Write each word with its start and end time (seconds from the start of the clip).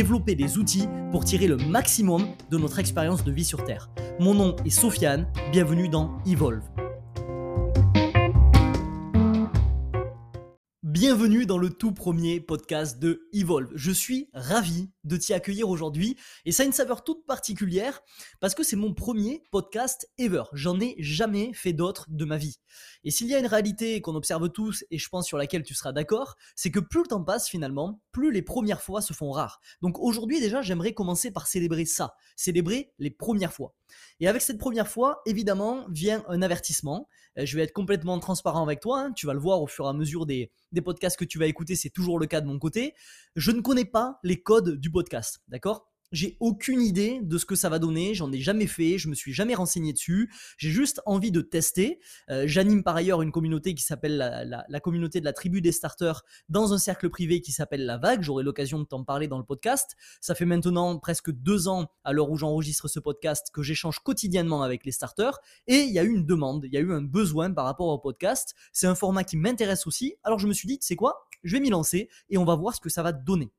développer 0.00 0.34
des 0.34 0.56
outils 0.56 0.88
pour 1.10 1.26
tirer 1.26 1.46
le 1.46 1.58
maximum 1.58 2.26
de 2.50 2.56
notre 2.56 2.78
expérience 2.78 3.22
de 3.22 3.30
vie 3.30 3.44
sur 3.44 3.64
Terre. 3.64 3.90
Mon 4.18 4.32
nom 4.32 4.56
est 4.64 4.70
Sofiane, 4.70 5.30
bienvenue 5.52 5.90
dans 5.90 6.16
Evolve. 6.24 6.62
Bienvenue 10.82 11.44
dans 11.44 11.58
le 11.58 11.68
tout 11.68 11.92
premier 11.92 12.40
podcast 12.40 12.98
de 12.98 13.28
Evolve. 13.34 13.68
Je 13.74 13.90
suis 13.90 14.30
ravi 14.32 14.88
de 15.04 15.16
t'y 15.16 15.32
accueillir 15.32 15.68
aujourd'hui 15.68 16.16
et 16.44 16.52
ça 16.52 16.62
a 16.62 16.66
une 16.66 16.72
saveur 16.72 17.04
toute 17.04 17.26
particulière 17.26 18.00
parce 18.40 18.54
que 18.54 18.62
c'est 18.62 18.76
mon 18.76 18.94
premier 18.94 19.42
podcast 19.50 20.10
ever. 20.18 20.44
J'en 20.52 20.80
ai 20.80 20.96
jamais 20.98 21.52
fait 21.54 21.72
d'autres 21.72 22.06
de 22.08 22.24
ma 22.24 22.36
vie. 22.36 22.58
Et 23.04 23.10
s'il 23.10 23.28
y 23.28 23.34
a 23.34 23.38
une 23.38 23.46
réalité 23.46 24.00
qu'on 24.00 24.14
observe 24.14 24.50
tous 24.50 24.84
et 24.90 24.98
je 24.98 25.08
pense 25.08 25.26
sur 25.26 25.38
laquelle 25.38 25.62
tu 25.62 25.74
seras 25.74 25.92
d'accord, 25.92 26.36
c'est 26.54 26.70
que 26.70 26.80
plus 26.80 27.02
le 27.02 27.08
temps 27.08 27.24
passe 27.24 27.48
finalement, 27.48 28.00
plus 28.12 28.32
les 28.32 28.42
premières 28.42 28.82
fois 28.82 29.00
se 29.00 29.12
font 29.12 29.30
rares. 29.30 29.60
Donc 29.82 29.98
aujourd'hui 29.98 30.40
déjà, 30.40 30.62
j'aimerais 30.62 30.92
commencer 30.92 31.30
par 31.30 31.46
célébrer 31.46 31.84
ça, 31.84 32.14
célébrer 32.36 32.92
les 32.98 33.10
premières 33.10 33.52
fois. 33.52 33.74
Et 34.20 34.28
avec 34.28 34.42
cette 34.42 34.58
première 34.58 34.88
fois, 34.88 35.22
évidemment, 35.26 35.86
vient 35.88 36.22
un 36.28 36.42
avertissement. 36.42 37.08
Euh, 37.38 37.46
je 37.46 37.56
vais 37.56 37.64
être 37.64 37.72
complètement 37.72 38.18
transparent 38.18 38.62
avec 38.62 38.80
toi, 38.80 39.00
hein. 39.00 39.12
tu 39.12 39.26
vas 39.26 39.34
le 39.34 39.40
voir 39.40 39.62
au 39.62 39.66
fur 39.66 39.86
et 39.86 39.88
à 39.88 39.92
mesure 39.92 40.26
des, 40.26 40.50
des 40.72 40.80
podcasts 40.80 41.18
que 41.18 41.24
tu 41.24 41.38
vas 41.38 41.46
écouter, 41.46 41.74
c'est 41.74 41.90
toujours 41.90 42.18
le 42.18 42.26
cas 42.26 42.40
de 42.40 42.46
mon 42.46 42.58
côté. 42.58 42.94
Je 43.36 43.50
ne 43.50 43.60
connais 43.60 43.84
pas 43.84 44.18
les 44.22 44.42
codes 44.42 44.76
du 44.76 44.90
d'accord? 45.48 45.90
J'ai 46.12 46.36
aucune 46.40 46.80
idée 46.80 47.20
de 47.22 47.38
ce 47.38 47.46
que 47.46 47.54
ça 47.54 47.68
va 47.68 47.78
donner, 47.78 48.14
j'en 48.14 48.32
ai 48.32 48.40
jamais 48.40 48.66
fait, 48.66 48.98
je 48.98 49.08
me 49.08 49.14
suis 49.14 49.32
jamais 49.32 49.54
renseigné 49.54 49.92
dessus, 49.92 50.28
j'ai 50.58 50.70
juste 50.70 51.00
envie 51.06 51.30
de 51.30 51.40
tester. 51.40 52.00
Euh, 52.30 52.48
j'anime 52.48 52.82
par 52.82 52.96
ailleurs 52.96 53.22
une 53.22 53.30
communauté 53.30 53.76
qui 53.76 53.84
s'appelle 53.84 54.16
la, 54.16 54.80
communauté 54.80 55.20
de 55.20 55.24
la 55.24 55.32
tribu 55.32 55.60
des 55.60 55.70
starters 55.70 56.22
dans 56.48 56.72
un 56.72 56.78
cercle 56.78 57.10
privé 57.10 57.40
qui 57.40 57.52
s'appelle 57.52 57.86
La 57.86 57.96
Vague, 57.96 58.22
j'aurai 58.22 58.42
l'occasion 58.42 58.80
de 58.80 58.84
t'en 58.84 59.04
parler 59.04 59.28
dans 59.28 59.38
le 59.38 59.44
podcast. 59.44 59.94
Ça 60.20 60.34
fait 60.34 60.46
maintenant 60.46 60.98
presque 60.98 61.30
deux 61.30 61.68
ans 61.68 61.86
à 62.02 62.12
l'heure 62.12 62.30
où 62.30 62.36
j'enregistre 62.36 62.88
ce 62.88 62.98
podcast 62.98 63.50
que 63.52 63.62
j'échange 63.62 64.00
quotidiennement 64.00 64.64
avec 64.64 64.84
les 64.84 64.92
starters 64.92 65.38
et 65.68 65.82
il 65.82 65.92
y 65.92 66.00
a 66.00 66.02
eu 66.02 66.10
une 66.10 66.26
demande, 66.26 66.64
il 66.64 66.72
y 66.72 66.76
a 66.76 66.80
eu 66.80 66.92
un 66.92 67.02
besoin 67.02 67.52
par 67.52 67.66
rapport 67.66 67.86
au 67.86 67.98
podcast. 67.98 68.54
C'est 68.72 68.88
un 68.88 68.96
format 68.96 69.22
qui 69.22 69.36
m'intéresse 69.36 69.86
aussi, 69.86 70.16
alors 70.24 70.40
je 70.40 70.48
me 70.48 70.52
suis 70.52 70.66
dit, 70.66 70.78
c'est 70.80 70.96
quoi? 70.96 71.28
Je 71.44 71.54
vais 71.54 71.60
m'y 71.60 71.70
lancer 71.70 72.08
et 72.30 72.36
on 72.36 72.44
va 72.44 72.56
voir 72.56 72.74
ce 72.74 72.80
que 72.80 72.88
ça 72.88 73.04
va 73.04 73.12
donner. 73.12 73.52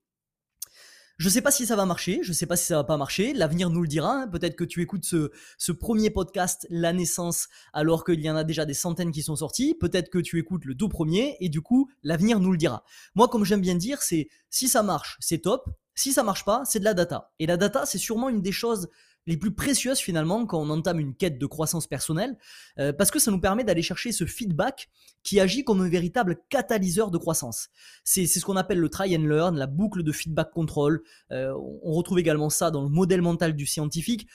Je 1.22 1.30
sais 1.30 1.44
pas 1.44 1.52
si 1.52 1.68
ça 1.68 1.76
va 1.76 1.86
marcher, 1.86 2.22
je 2.24 2.34
sais 2.34 2.48
pas 2.48 2.56
si 2.56 2.66
ça 2.66 2.78
va 2.78 2.84
pas 2.84 2.98
marcher, 2.98 3.34
l'avenir 3.34 3.70
nous 3.70 3.84
le 3.84 3.88
dira. 3.88 4.24
Hein. 4.24 4.28
Peut-être 4.28 4.56
que 4.56 4.64
tu 4.64 4.82
écoutes 4.82 5.06
ce, 5.06 5.72
premier 5.72 6.10
podcast, 6.10 6.66
La 6.72 6.94
naissance, 6.94 7.48
alors 7.74 8.04
qu'il 8.04 8.22
y 8.22 8.32
en 8.32 8.36
a 8.36 8.44
déjà 8.44 8.66
des 8.66 8.74
centaines 8.74 9.12
qui 9.12 9.22
sont 9.22 9.36
sortis. 9.36 9.76
Peut-être 9.80 10.10
que 10.10 10.18
tu 10.18 10.40
écoutes 10.40 10.66
le 10.66 10.74
tout 10.74 10.90
premier 10.90 11.38
et 11.40 11.48
du 11.50 11.62
coup, 11.62 11.92
l'avenir 12.02 12.40
nous 12.40 12.52
le 12.52 12.58
dira. 12.58 12.84
Moi, 13.14 13.28
comme 13.28 13.46
j'aime 13.46 13.62
bien 13.62 13.76
dire, 13.76 14.02
c'est 14.02 14.30
si 14.50 14.68
ça 14.68 14.82
marche, 14.82 15.18
c'est 15.20 15.44
top. 15.44 15.70
Si 15.94 16.12
ça 16.12 16.24
marche 16.24 16.44
pas, 16.44 16.64
c'est 16.66 16.80
de 16.80 16.86
la 16.86 16.96
data. 16.96 17.32
Et 17.38 17.46
la 17.46 17.56
data, 17.56 17.86
c'est 17.86 18.00
sûrement 18.00 18.28
une 18.28 18.42
des 18.42 18.52
choses 18.52 18.90
les 19.28 19.38
plus 19.38 19.54
précieuses 19.54 20.00
finalement 20.00 20.46
quand 20.46 20.60
on 20.60 20.70
entame 20.70 21.00
une 21.00 21.16
quête 21.16 21.38
de 21.38 21.46
croissance 21.46 21.88
personnelle, 21.88 22.38
euh, 22.80 22.94
parce 22.94 23.12
que 23.12 23.20
ça 23.20 23.32
nous 23.32 23.40
permet 23.40 23.64
d'aller 23.64 23.82
chercher 23.82 24.12
ce 24.12 24.26
feedback 24.26 24.90
qui 25.24 25.40
agit 25.40 25.64
comme 25.64 25.82
un 25.82 25.90
véritable 25.90 26.38
catalyseur 26.50 27.12
de 27.12 27.18
croissance. 27.18 27.70
C'est 28.04 28.26
ce 28.26 28.44
qu'on 28.44 28.58
appelle 28.58 28.80
le 28.80 28.90
try 28.90 29.16
and 29.16 29.24
learn, 29.24 29.58
la 29.58 29.68
boucle 29.68 30.04
de 30.04 30.12
feedback 30.12 30.52
control. 30.52 31.04
Euh, 31.32 31.54
on 31.84 31.94
retrouve 31.94 32.20
également 32.20 32.50
ça 32.50 32.72
dans 32.72 32.84
le 32.84 32.90
modèle 32.90 33.22
mental 33.22 33.56
du 33.56 33.66
scientifique. 33.66 34.28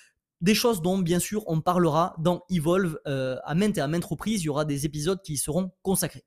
Des 0.43 0.55
choses 0.55 0.83
dont 0.83 0.99
bien 0.99 1.19
sûr 1.19 1.43
on 1.47 1.63
parlera 1.63 2.15
dans 2.19 2.45
Evolve 2.51 2.99
euh, 3.07 3.37
à 3.45 3.55
maintes 3.55 3.79
et 3.79 3.81
à 3.81 3.89
maintes 3.89 4.05
reprises. 4.05 4.43
Il 4.43 4.47
y 4.47 4.49
aura 4.49 4.65
des 4.65 4.85
épisodes 4.85 5.21
qui 5.23 5.35
y 5.35 5.37
seront 5.39 5.73
consacrés. 5.83 6.25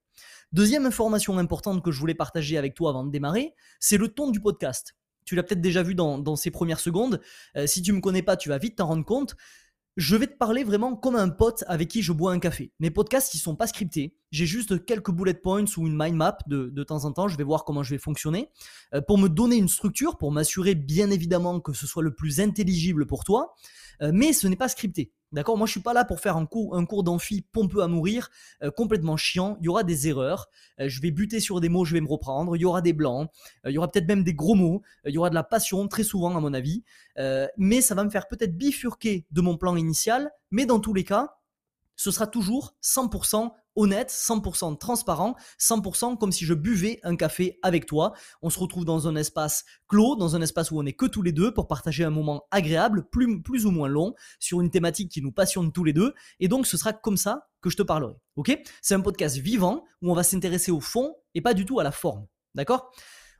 Deuxième 0.52 0.88
information 0.88 1.38
importante 1.38 1.84
que 1.84 1.92
je 1.92 2.00
voulais 2.00 2.16
partager 2.16 2.58
avec 2.58 2.74
toi 2.74 2.90
avant 2.90 3.06
de 3.06 3.12
démarrer, 3.12 3.54
c'est 3.80 3.98
le 3.98 4.08
ton 4.08 4.32
du 4.32 4.42
podcast 4.42 4.96
tu 5.30 5.36
l'as 5.36 5.44
peut-être 5.44 5.62
déjà 5.62 5.84
vu 5.84 5.94
dans, 5.94 6.36
ces 6.36 6.50
premières 6.50 6.80
secondes. 6.80 7.22
Euh, 7.56 7.68
si 7.68 7.84
tu 7.84 7.94
me 7.94 8.02
connais 8.02 8.24
pas, 8.24 8.36
tu 8.36 8.50
vas 8.50 8.58
vite 8.58 8.78
t'en 8.78 8.88
rendre 8.88 9.06
compte. 9.06 9.36
Je 9.96 10.16
vais 10.16 10.26
te 10.26 10.36
parler 10.36 10.64
vraiment 10.64 10.96
comme 10.96 11.16
un 11.16 11.30
pote 11.30 11.64
avec 11.68 11.88
qui 11.88 12.02
je 12.02 12.12
bois 12.12 12.32
un 12.32 12.40
café. 12.40 12.72
Mes 12.80 12.90
podcasts, 12.90 13.36
ils 13.36 13.38
sont 13.38 13.56
pas 13.56 13.68
scriptés. 13.68 14.18
J'ai 14.32 14.46
juste 14.46 14.86
quelques 14.86 15.12
bullet 15.12 15.34
points 15.34 15.66
ou 15.78 15.88
une 15.88 15.98
mind 15.98 16.16
map 16.16 16.38
de, 16.48 16.70
de 16.70 16.84
temps 16.84 17.06
en 17.06 17.12
temps. 17.12 17.28
Je 17.28 17.38
vais 17.38 17.44
voir 17.44 17.64
comment 17.66 17.82
je 17.82 17.96
vais 17.96 18.00
fonctionner. 18.00 18.50
Euh, 18.94 19.02
pour 19.02 19.18
me 19.18 19.28
donner 19.28 19.56
une 19.56 19.68
structure, 19.68 20.18
pour 20.18 20.32
m'assurer 20.32 20.76
bien 20.76 21.10
évidemment 21.10 21.60
que 21.60 21.74
ce 21.74 21.88
soit 21.88 22.04
le 22.04 22.14
plus 22.14 22.40
intelligible 22.40 23.08
pour 23.08 23.24
toi. 23.24 23.56
Euh, 24.02 24.12
mais 24.14 24.34
ce 24.34 24.48
n'est 24.48 24.56
pas 24.56 24.70
scripté. 24.70 25.12
D'accord? 25.32 25.58
Moi, 25.58 25.68
je 25.68 25.72
suis 25.72 25.82
pas 25.82 25.94
là 25.94 26.06
pour 26.06 26.20
faire 26.20 26.38
un 26.38 26.46
cours, 26.46 26.76
un 26.76 26.86
cours 26.86 27.04
d'amphi 27.04 27.42
pompeux 27.42 27.82
à 27.82 27.88
mourir, 27.88 28.30
euh, 28.64 28.72
complètement 28.72 29.18
chiant. 29.18 29.58
Il 29.62 29.66
y 29.66 29.70
aura 29.70 29.84
des 29.84 30.08
erreurs. 30.08 30.50
Je 30.80 31.02
vais 31.02 31.12
buter 31.12 31.40
sur 31.40 31.60
des 31.60 31.70
mots, 31.70 31.86
je 31.86 31.94
vais 31.94 32.02
me 32.02 32.08
reprendre. 32.08 32.56
Il 32.56 32.62
y 32.62 32.66
aura 32.66 32.82
des 32.82 32.94
blancs. 32.94 33.30
il 33.66 33.72
y 33.72 33.78
aura 33.78 33.92
peut-être 33.92 34.08
même 34.08 34.24
des 34.24 34.34
gros 34.34 34.56
mots. 34.56 34.82
il 35.06 35.14
y 35.14 35.18
aura 35.18 35.30
de 35.30 35.36
la 35.36 35.44
passion, 35.44 35.88
très 35.88 36.04
souvent, 36.04 36.36
à 36.36 36.40
mon 36.40 36.54
avis. 36.54 36.84
mais 37.58 37.82
ça 37.82 37.96
va 37.96 38.04
me 38.04 38.10
faire 38.10 38.28
peut-être 38.28 38.56
bifurquer 38.58 39.26
de 39.32 39.42
mon 39.42 39.58
plan 39.58 39.76
initial. 39.76 40.32
Mais 40.52 40.66
dans 40.66 40.80
tous 40.80 40.94
les 40.94 41.04
cas, 41.04 41.36
ce 41.96 42.12
sera 42.12 42.28
toujours 42.28 42.76
100% 42.82 43.52
honnête, 43.80 44.10
100% 44.12 44.78
transparent, 44.78 45.36
100% 45.60 46.18
comme 46.18 46.32
si 46.32 46.46
je 46.46 46.54
buvais 46.54 47.00
un 47.04 47.16
café 47.16 47.60
avec 47.62 47.86
toi. 47.86 48.14
On 48.42 48.50
se 48.50 48.60
retrouve 48.60 48.86
dans 48.86 49.08
un 49.08 49.16
espace 49.16 49.66
clos, 49.88 50.16
dans 50.16 50.36
un 50.36 50.42
espace 50.42 50.72
où 50.72 50.80
on 50.80 50.86
est 50.86 50.94
que 50.94 51.06
tous 51.06 51.22
les 51.22 51.32
deux 51.32 51.54
pour 51.54 51.68
partager 51.68 52.04
un 52.04 52.10
moment 52.10 52.44
agréable, 52.52 53.08
plus, 53.10 53.42
plus 53.42 53.66
ou 53.66 53.72
moins 53.72 53.88
long, 53.88 54.14
sur 54.40 54.62
une 54.62 54.70
thématique 54.70 55.12
qui 55.12 55.22
nous 55.22 55.32
passionne 55.32 55.72
tous 55.72 55.84
les 55.84 55.94
deux. 55.94 56.14
Et 56.40 56.48
donc, 56.48 56.68
ce 56.68 56.78
sera 56.78 56.94
comme 56.94 57.18
ça 57.18 57.48
que 57.62 57.70
je 57.70 57.78
te 57.78 57.84
parlerai. 57.84 58.16
Ok? 58.36 58.58
C'est 58.82 58.96
un 58.96 59.02
podcast 59.02 59.38
vivant 59.38 59.84
où 60.02 60.12
on 60.12 60.16
va 60.16 60.24
s'intéresser 60.24 60.72
au 60.72 60.80
fond 60.80 61.16
et 61.34 61.42
pas 61.42 61.54
du 61.54 61.66
tout 61.66 61.80
à 61.80 61.84
la 61.84 61.92
forme. 61.92 62.26
D'accord? 62.56 62.92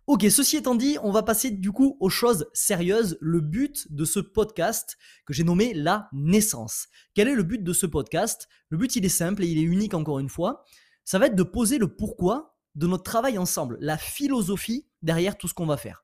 Ok, 0.10 0.26
ceci 0.32 0.58
étant 0.58 0.74
dit, 0.74 0.98
on 1.04 1.12
va 1.12 1.22
passer 1.22 1.52
du 1.52 1.72
coup 1.72 1.96
aux 2.00 2.10
choses 2.10 2.48
sérieuses. 2.52 3.20
Le 3.22 3.42
but 3.42 3.94
de 3.94 4.06
ce 4.06 4.20
podcast 4.20 4.98
que 5.28 5.34
j'ai 5.34 5.44
nommé 5.44 5.72
la 5.76 6.10
naissance. 6.14 6.88
Quel 7.14 7.28
est 7.28 7.36
le 7.36 7.44
but 7.44 7.64
de 7.64 7.74
ce 7.74 7.86
podcast? 7.86 8.48
Le 8.70 8.80
but 8.80 8.96
il 8.96 9.06
est 9.06 9.08
simple 9.08 9.44
et 9.44 9.48
il 9.48 9.60
est 9.60 9.62
unique 9.62 9.94
encore 9.94 10.18
une 10.18 10.28
fois. 10.28 10.66
Ça 11.06 11.20
va 11.20 11.28
être 11.28 11.36
de 11.36 11.44
poser 11.44 11.78
le 11.78 11.96
pourquoi 11.96 12.58
de 12.74 12.88
notre 12.88 13.04
travail 13.04 13.38
ensemble, 13.38 13.78
la 13.82 14.00
philosophie 14.00 14.88
derrière 15.04 15.38
tout 15.38 15.48
ce 15.48 15.54
qu'on 15.54 15.68
va 15.68 15.78
faire. 15.78 16.04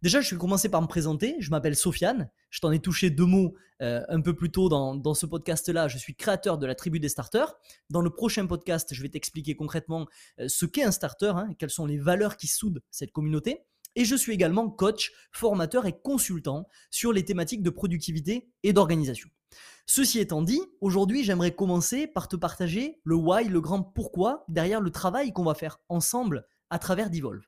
Déjà, 0.00 0.20
je 0.20 0.32
vais 0.32 0.38
commencer 0.38 0.68
par 0.68 0.80
me 0.80 0.86
présenter. 0.86 1.34
Je 1.40 1.50
m'appelle 1.50 1.74
Sofiane. 1.74 2.30
Je 2.50 2.60
t'en 2.60 2.70
ai 2.70 2.78
touché 2.78 3.10
deux 3.10 3.24
mots 3.24 3.54
euh, 3.82 4.02
un 4.08 4.20
peu 4.20 4.32
plus 4.32 4.50
tôt 4.50 4.68
dans, 4.68 5.14
ce 5.14 5.26
podcast-là. 5.26 5.88
Je 5.88 5.98
suis 5.98 6.14
créateur 6.14 6.56
de 6.56 6.66
la 6.66 6.76
tribu 6.76 7.00
des 7.00 7.08
starters. 7.08 7.54
Dans 7.90 8.00
le 8.00 8.10
prochain 8.10 8.46
podcast, 8.46 8.94
je 8.94 9.02
vais 9.02 9.08
t'expliquer 9.08 9.56
concrètement 9.56 10.06
euh, 10.38 10.46
ce 10.46 10.66
qu'est 10.66 10.84
un 10.84 10.92
starter, 10.92 11.32
hein, 11.34 11.48
quelles 11.58 11.70
sont 11.70 11.86
les 11.86 11.98
valeurs 11.98 12.36
qui 12.36 12.46
soudent 12.46 12.80
cette 12.92 13.10
communauté. 13.10 13.64
Et 13.96 14.04
je 14.04 14.14
suis 14.14 14.32
également 14.32 14.70
coach, 14.70 15.10
formateur 15.32 15.84
et 15.86 15.98
consultant 15.98 16.68
sur 16.90 17.12
les 17.12 17.24
thématiques 17.24 17.64
de 17.64 17.70
productivité 17.70 18.48
et 18.62 18.72
d'organisation. 18.72 19.28
Ceci 19.86 20.20
étant 20.20 20.42
dit, 20.42 20.60
aujourd'hui 20.80 21.24
j'aimerais 21.24 21.54
commencer 21.54 22.06
par 22.06 22.28
te 22.28 22.36
partager 22.36 23.00
le 23.02 23.16
why, 23.16 23.48
le 23.48 23.60
grand 23.60 23.82
pourquoi 23.82 24.44
derrière 24.46 24.80
le 24.80 24.90
travail 24.90 25.32
qu'on 25.32 25.44
va 25.44 25.54
faire 25.54 25.80
ensemble 25.88 26.46
à 26.70 26.78
travers 26.78 27.10
Devolve. 27.10 27.42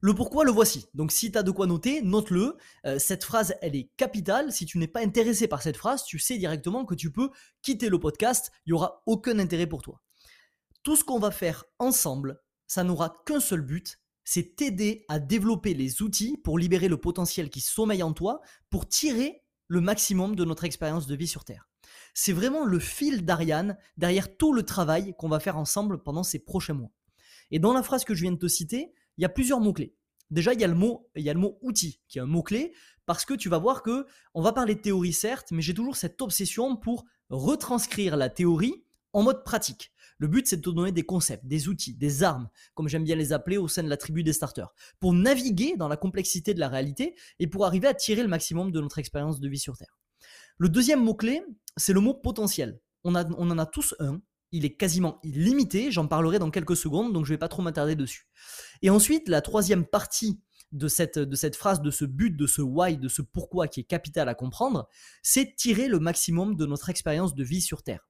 Le 0.00 0.14
pourquoi, 0.14 0.44
le 0.44 0.52
voici. 0.52 0.86
Donc 0.94 1.10
si 1.10 1.32
tu 1.32 1.38
as 1.38 1.42
de 1.42 1.50
quoi 1.50 1.66
noter, 1.66 2.02
note-le. 2.02 2.56
Euh, 2.86 2.98
cette 2.98 3.24
phrase, 3.24 3.54
elle 3.62 3.74
est 3.74 3.90
capitale. 3.96 4.52
Si 4.52 4.64
tu 4.64 4.78
n'es 4.78 4.86
pas 4.86 5.00
intéressé 5.00 5.48
par 5.48 5.62
cette 5.62 5.76
phrase, 5.76 6.04
tu 6.04 6.18
sais 6.18 6.38
directement 6.38 6.84
que 6.84 6.94
tu 6.94 7.10
peux 7.10 7.30
quitter 7.62 7.88
le 7.88 7.98
podcast. 7.98 8.52
Il 8.66 8.70
n'y 8.70 8.74
aura 8.74 9.02
aucun 9.06 9.38
intérêt 9.38 9.66
pour 9.66 9.82
toi. 9.82 10.00
Tout 10.84 10.94
ce 10.94 11.02
qu'on 11.02 11.18
va 11.18 11.32
faire 11.32 11.64
ensemble, 11.80 12.40
ça 12.68 12.84
n'aura 12.84 13.12
qu'un 13.26 13.40
seul 13.40 13.60
but, 13.60 13.98
c'est 14.22 14.56
t'aider 14.56 15.04
à 15.08 15.18
développer 15.18 15.74
les 15.74 16.02
outils 16.02 16.36
pour 16.44 16.58
libérer 16.58 16.88
le 16.88 16.98
potentiel 16.98 17.50
qui 17.50 17.60
sommeille 17.60 18.02
en 18.02 18.12
toi, 18.12 18.40
pour 18.70 18.86
tirer 18.86 19.42
le 19.66 19.80
maximum 19.80 20.36
de 20.36 20.44
notre 20.44 20.64
expérience 20.64 21.06
de 21.06 21.16
vie 21.16 21.26
sur 21.26 21.44
Terre. 21.44 21.68
C'est 22.14 22.32
vraiment 22.32 22.64
le 22.64 22.78
fil 22.78 23.24
d'Ariane 23.24 23.76
derrière 23.96 24.36
tout 24.36 24.52
le 24.52 24.62
travail 24.62 25.14
qu'on 25.18 25.28
va 25.28 25.40
faire 25.40 25.56
ensemble 25.56 26.02
pendant 26.02 26.22
ces 26.22 26.38
prochains 26.38 26.74
mois. 26.74 26.92
Et 27.50 27.58
dans 27.58 27.72
la 27.72 27.82
phrase 27.82 28.04
que 28.04 28.14
je 28.14 28.22
viens 28.22 28.32
de 28.32 28.38
te 28.38 28.48
citer, 28.48 28.92
il 29.18 29.22
y 29.22 29.24
a 29.24 29.28
plusieurs 29.28 29.60
mots-clés. 29.60 29.94
Déjà, 30.30 30.52
il 30.52 30.60
y 30.60 30.64
a 30.64 30.68
le 30.68 30.74
mot, 30.74 31.10
y 31.16 31.30
a 31.30 31.34
outil, 31.62 32.00
qui 32.08 32.18
est 32.18 32.22
un 32.22 32.26
mot-clé, 32.26 32.72
parce 33.06 33.24
que 33.24 33.34
tu 33.34 33.48
vas 33.48 33.58
voir 33.58 33.82
que 33.82 34.06
on 34.34 34.42
va 34.42 34.52
parler 34.52 34.74
de 34.74 34.80
théorie 34.80 35.12
certes, 35.12 35.48
mais 35.50 35.62
j'ai 35.62 35.74
toujours 35.74 35.96
cette 35.96 36.20
obsession 36.20 36.76
pour 36.76 37.04
retranscrire 37.30 38.16
la 38.16 38.28
théorie 38.28 38.84
en 39.12 39.22
mode 39.22 39.44
pratique. 39.44 39.92
Le 40.18 40.28
but, 40.28 40.46
c'est 40.46 40.58
de 40.58 40.62
te 40.62 40.70
donner 40.70 40.92
des 40.92 41.04
concepts, 41.04 41.46
des 41.46 41.68
outils, 41.68 41.94
des 41.94 42.22
armes, 42.22 42.48
comme 42.74 42.88
j'aime 42.88 43.04
bien 43.04 43.16
les 43.16 43.32
appeler 43.32 43.56
au 43.56 43.68
sein 43.68 43.82
de 43.82 43.88
la 43.88 43.96
tribu 43.96 44.22
des 44.22 44.32
starters, 44.32 44.74
pour 45.00 45.12
naviguer 45.12 45.76
dans 45.76 45.88
la 45.88 45.96
complexité 45.96 46.54
de 46.54 46.60
la 46.60 46.68
réalité 46.68 47.14
et 47.38 47.46
pour 47.46 47.64
arriver 47.64 47.88
à 47.88 47.94
tirer 47.94 48.22
le 48.22 48.28
maximum 48.28 48.72
de 48.72 48.80
notre 48.80 48.98
expérience 48.98 49.40
de 49.40 49.48
vie 49.48 49.58
sur 49.58 49.76
Terre. 49.76 49.98
Le 50.58 50.68
deuxième 50.68 51.02
mot-clé, 51.02 51.42
c'est 51.76 51.92
le 51.92 52.00
mot 52.00 52.14
potentiel. 52.14 52.80
On 53.04 53.14
en 53.14 53.58
a 53.58 53.66
tous 53.66 53.94
un, 54.00 54.20
il 54.52 54.64
est 54.64 54.74
quasiment 54.74 55.18
illimité, 55.22 55.90
j'en 55.90 56.06
parlerai 56.06 56.38
dans 56.38 56.50
quelques 56.50 56.76
secondes, 56.76 57.12
donc 57.12 57.26
je 57.26 57.32
ne 57.32 57.34
vais 57.34 57.38
pas 57.38 57.48
trop 57.48 57.62
m'attarder 57.62 57.96
dessus. 57.96 58.28
Et 58.82 58.90
ensuite, 58.90 59.28
la 59.28 59.40
troisième 59.40 59.84
partie 59.84 60.40
de 60.72 60.88
cette, 60.88 61.56
phrase, 61.56 61.80
de 61.80 61.90
ce 61.90 62.04
but, 62.04 62.36
de 62.36 62.46
ce 62.46 62.60
why, 62.60 62.98
de 62.98 63.08
ce 63.08 63.22
pourquoi 63.22 63.68
qui 63.68 63.80
est 63.80 63.84
capital 63.84 64.28
à 64.28 64.34
comprendre, 64.34 64.88
c'est 65.22 65.54
tirer 65.56 65.88
le 65.88 65.98
maximum 65.98 66.56
de 66.56 66.66
notre 66.66 66.90
expérience 66.90 67.34
de 67.34 67.44
vie 67.44 67.62
sur 67.62 67.82
Terre. 67.82 68.08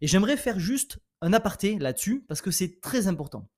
Et 0.00 0.06
j'aimerais 0.06 0.36
faire 0.36 0.58
juste 0.58 0.98
un 1.20 1.32
aparté 1.32 1.78
là-dessus 1.78 2.24
parce 2.26 2.42
que 2.42 2.50
c'est 2.50 2.80
très 2.80 3.06
important. 3.06 3.48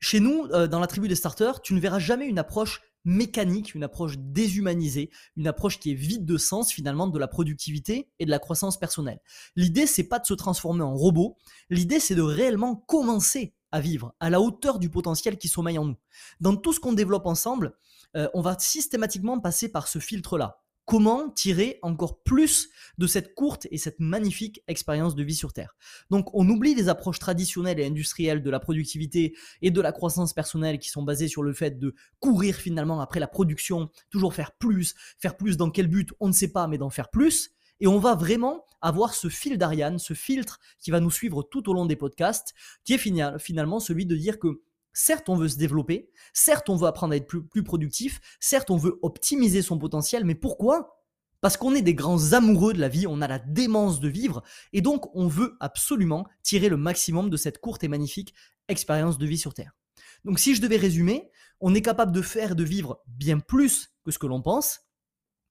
Chez 0.00 0.20
nous, 0.20 0.46
euh, 0.52 0.68
dans 0.68 0.78
la 0.78 0.86
tribu 0.86 1.08
des 1.08 1.16
starters, 1.16 1.60
tu 1.60 1.74
ne 1.74 1.80
verras 1.80 1.98
jamais 1.98 2.26
une 2.26 2.38
approche 2.38 2.82
mécanique, 3.08 3.74
une 3.74 3.84
approche 3.84 4.18
déshumanisée, 4.18 5.10
une 5.36 5.48
approche 5.48 5.80
qui 5.80 5.92
est 5.92 5.94
vide 5.94 6.26
de 6.26 6.36
sens 6.36 6.70
finalement 6.70 7.06
de 7.08 7.18
la 7.18 7.26
productivité 7.26 8.10
et 8.18 8.26
de 8.26 8.30
la 8.30 8.38
croissance 8.38 8.78
personnelle. 8.78 9.20
L'idée 9.56 9.86
c'est 9.86 10.04
pas 10.04 10.18
de 10.18 10.26
se 10.26 10.34
transformer 10.34 10.82
en 10.82 10.94
robot, 10.94 11.38
l'idée 11.70 12.00
c'est 12.00 12.14
de 12.14 12.22
réellement 12.22 12.76
commencer 12.76 13.54
à 13.72 13.80
vivre 13.80 14.14
à 14.20 14.28
la 14.28 14.40
hauteur 14.40 14.78
du 14.78 14.90
potentiel 14.90 15.38
qui 15.38 15.48
sommeille 15.48 15.78
en 15.78 15.86
nous. 15.86 15.96
Dans 16.40 16.54
tout 16.54 16.74
ce 16.74 16.80
qu'on 16.80 16.92
développe 16.92 17.26
ensemble, 17.26 17.74
euh, 18.14 18.28
on 18.34 18.42
va 18.42 18.58
systématiquement 18.58 19.40
passer 19.40 19.70
par 19.70 19.88
ce 19.88 19.98
filtre-là 19.98 20.62
comment 20.88 21.28
tirer 21.28 21.78
encore 21.82 22.22
plus 22.22 22.70
de 22.96 23.06
cette 23.06 23.34
courte 23.34 23.68
et 23.70 23.76
cette 23.76 24.00
magnifique 24.00 24.62
expérience 24.68 25.14
de 25.14 25.22
vie 25.22 25.34
sur 25.34 25.52
Terre. 25.52 25.76
Donc 26.08 26.34
on 26.34 26.48
oublie 26.48 26.74
les 26.74 26.88
approches 26.88 27.18
traditionnelles 27.18 27.78
et 27.78 27.84
industrielles 27.84 28.42
de 28.42 28.48
la 28.48 28.58
productivité 28.58 29.36
et 29.60 29.70
de 29.70 29.80
la 29.82 29.92
croissance 29.92 30.32
personnelle 30.32 30.78
qui 30.78 30.88
sont 30.88 31.02
basées 31.02 31.28
sur 31.28 31.42
le 31.42 31.52
fait 31.52 31.78
de 31.78 31.94
courir 32.20 32.56
finalement 32.56 33.02
après 33.02 33.20
la 33.20 33.28
production, 33.28 33.90
toujours 34.08 34.32
faire 34.32 34.52
plus, 34.52 34.94
faire 35.18 35.36
plus 35.36 35.58
dans 35.58 35.70
quel 35.70 35.88
but, 35.88 36.14
on 36.20 36.28
ne 36.28 36.32
sait 36.32 36.52
pas, 36.52 36.66
mais 36.68 36.78
d'en 36.78 36.88
faire 36.88 37.10
plus. 37.10 37.50
Et 37.80 37.86
on 37.86 37.98
va 37.98 38.14
vraiment 38.14 38.64
avoir 38.80 39.12
ce 39.12 39.28
fil 39.28 39.58
d'Ariane, 39.58 39.98
ce 39.98 40.14
filtre 40.14 40.58
qui 40.80 40.90
va 40.90 41.00
nous 41.00 41.10
suivre 41.10 41.42
tout 41.42 41.68
au 41.68 41.74
long 41.74 41.84
des 41.84 41.96
podcasts, 41.96 42.54
qui 42.84 42.94
est 42.94 43.38
finalement 43.38 43.78
celui 43.78 44.06
de 44.06 44.16
dire 44.16 44.38
que 44.38 44.62
Certes, 44.92 45.28
on 45.28 45.36
veut 45.36 45.48
se 45.48 45.56
développer, 45.56 46.10
certes, 46.32 46.68
on 46.68 46.76
veut 46.76 46.86
apprendre 46.86 47.12
à 47.12 47.16
être 47.16 47.26
plus, 47.26 47.62
productif, 47.62 48.20
certes, 48.40 48.70
on 48.70 48.76
veut 48.76 48.98
optimiser 49.02 49.62
son 49.62 49.78
potentiel, 49.78 50.24
mais 50.24 50.34
pourquoi? 50.34 51.04
Parce 51.40 51.56
qu'on 51.56 51.74
est 51.74 51.82
des 51.82 51.94
grands 51.94 52.32
amoureux 52.32 52.72
de 52.72 52.80
la 52.80 52.88
vie, 52.88 53.06
on 53.06 53.20
a 53.20 53.28
la 53.28 53.38
démence 53.38 54.00
de 54.00 54.08
vivre, 54.08 54.42
et 54.72 54.80
donc 54.80 55.14
on 55.14 55.28
veut 55.28 55.56
absolument 55.60 56.26
tirer 56.42 56.68
le 56.68 56.76
maximum 56.76 57.30
de 57.30 57.36
cette 57.36 57.60
courte 57.60 57.84
et 57.84 57.88
magnifique 57.88 58.34
expérience 58.66 59.18
de 59.18 59.26
vie 59.26 59.38
sur 59.38 59.54
Terre. 59.54 59.76
Donc 60.24 60.40
si 60.40 60.54
je 60.56 60.60
devais 60.60 60.76
résumer, 60.76 61.30
on 61.60 61.74
est 61.74 61.82
capable 61.82 62.12
de 62.12 62.22
faire 62.22 62.52
et 62.52 62.56
de 62.56 62.64
vivre 62.64 63.02
bien 63.06 63.38
plus 63.38 63.94
que 64.04 64.10
ce 64.10 64.18
que 64.18 64.26
l'on 64.26 64.42
pense, 64.42 64.80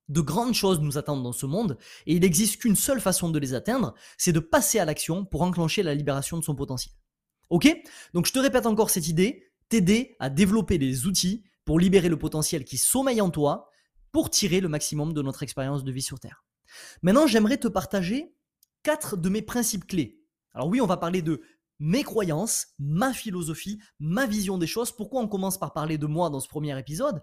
de 0.10 0.22
grandes 0.22 0.54
choses 0.54 0.80
nous 0.80 0.98
attendent 0.98 1.24
dans 1.24 1.32
ce 1.32 1.46
monde, 1.46 1.78
et 2.06 2.16
il 2.16 2.22
n'existe 2.22 2.62
qu'une 2.62 2.76
seule 2.76 3.02
façon 3.02 3.30
de 3.30 3.40
les 3.40 3.54
atteindre, 3.54 3.94
c'est 4.18 4.32
de 4.32 4.40
passer 4.40 4.80
à 4.80 4.86
l'action 4.86 5.26
pour 5.26 5.42
enclencher 5.42 5.84
la 5.84 5.96
libération 5.96 6.38
de 6.38 6.44
son 6.44 6.56
potentiel. 6.56 6.94
Ok? 7.50 7.68
Donc 8.14 8.26
je 8.26 8.34
te 8.34 8.40
répète 8.40 8.66
encore 8.66 8.90
cette 8.90 9.08
idée, 9.08 9.52
t'aider 9.70 10.16
à 10.20 10.30
développer 10.30 10.78
des 10.78 11.06
outils 11.06 11.44
pour 11.66 11.80
libérer 11.80 12.10
le 12.10 12.18
potentiel 12.18 12.64
qui 12.64 12.78
sommeille 12.78 13.22
en 13.22 13.30
toi 13.30 13.70
pour 14.12 14.30
tirer 14.30 14.62
le 14.62 14.70
maximum 14.70 15.14
de 15.14 15.22
notre 15.22 15.44
expérience 15.44 15.84
de 15.84 15.92
vie 15.92 16.02
sur 16.02 16.20
Terre. 16.20 16.46
Maintenant, 17.02 17.28
j'aimerais 17.28 17.58
te 17.58 17.68
partager 17.68 18.34
quatre 18.84 19.18
de 19.18 19.30
mes 19.30 19.42
principes 19.42 19.86
clés. 19.86 20.22
Alors 20.54 20.68
oui, 20.68 20.82
on 20.82 20.88
va 20.88 20.98
parler 20.98 21.22
de 21.22 21.42
mes 21.80 22.04
croyances, 22.04 22.68
ma 22.80 23.14
philosophie, 23.14 23.80
ma 24.00 24.26
vision 24.26 24.58
des 24.58 24.68
choses. 24.68 24.92
Pourquoi 24.92 25.22
on 25.22 25.28
commence 25.28 25.60
par 25.60 25.74
parler 25.74 25.98
de 25.98 26.08
moi 26.08 26.30
dans 26.30 26.40
ce 26.40 26.48
premier 26.48 26.78
épisode? 26.80 27.22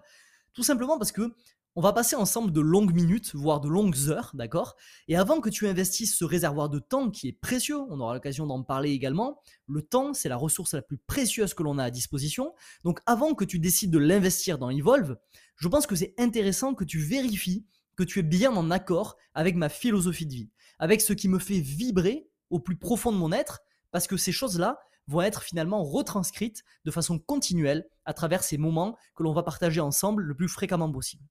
Tout 0.53 0.63
simplement 0.63 0.97
parce 0.97 1.11
que 1.11 1.35
on 1.77 1.81
va 1.81 1.91
passer 1.91 2.15
ensemble 2.15 2.53
de 2.53 2.61
longues 2.61 2.93
minutes, 2.93 3.35
voire 3.35 3.59
de 3.59 3.67
longues 3.67 4.07
heures, 4.07 4.31
d'accord? 4.33 4.77
Et 5.09 5.17
avant 5.17 5.41
que 5.41 5.49
tu 5.49 5.67
investisses 5.67 6.17
ce 6.17 6.23
réservoir 6.23 6.69
de 6.69 6.79
temps 6.79 7.11
qui 7.11 7.27
est 7.27 7.33
précieux, 7.33 7.79
on 7.89 7.99
aura 7.99 8.13
l'occasion 8.13 8.47
d'en 8.47 8.63
parler 8.63 8.91
également, 8.91 9.41
le 9.67 9.81
temps, 9.81 10.13
c'est 10.13 10.29
la 10.29 10.37
ressource 10.37 10.73
la 10.73 10.81
plus 10.81 10.97
précieuse 10.97 11.53
que 11.53 11.63
l'on 11.63 11.77
a 11.77 11.83
à 11.83 11.91
disposition. 11.91 12.53
Donc 12.85 13.01
avant 13.05 13.33
que 13.33 13.43
tu 13.43 13.59
décides 13.59 13.91
de 13.91 13.97
l'investir 13.97 14.57
dans 14.57 14.69
Evolve, 14.69 15.17
je 15.57 15.67
pense 15.67 15.85
que 15.85 15.97
c'est 15.97 16.13
intéressant 16.17 16.75
que 16.75 16.85
tu 16.85 16.99
vérifies 16.99 17.65
que 17.97 18.03
tu 18.03 18.19
es 18.19 18.23
bien 18.23 18.55
en 18.55 18.71
accord 18.71 19.17
avec 19.33 19.55
ma 19.55 19.67
philosophie 19.67 20.25
de 20.25 20.33
vie, 20.33 20.49
avec 20.79 21.01
ce 21.01 21.11
qui 21.11 21.27
me 21.27 21.39
fait 21.39 21.59
vibrer 21.59 22.29
au 22.49 22.59
plus 22.59 22.77
profond 22.77 23.11
de 23.11 23.17
mon 23.17 23.33
être, 23.33 23.61
parce 23.91 24.07
que 24.07 24.17
ces 24.17 24.31
choses-là 24.31 24.79
vont 25.07 25.21
être 25.21 25.43
finalement 25.43 25.83
retranscrites 25.83 26.63
de 26.85 26.91
façon 26.91 27.19
continuelle 27.19 27.85
à 28.05 28.13
travers 28.13 28.43
ces 28.43 28.57
moments 28.57 28.97
que 29.15 29.23
l'on 29.23 29.33
va 29.33 29.43
partager 29.43 29.81
ensemble 29.81 30.23
le 30.23 30.35
plus 30.35 30.47
fréquemment 30.47 30.91
possible. 30.91 31.23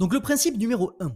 Donc 0.00 0.14
le 0.14 0.20
principe 0.20 0.56
numéro 0.56 0.92
1, 1.00 1.14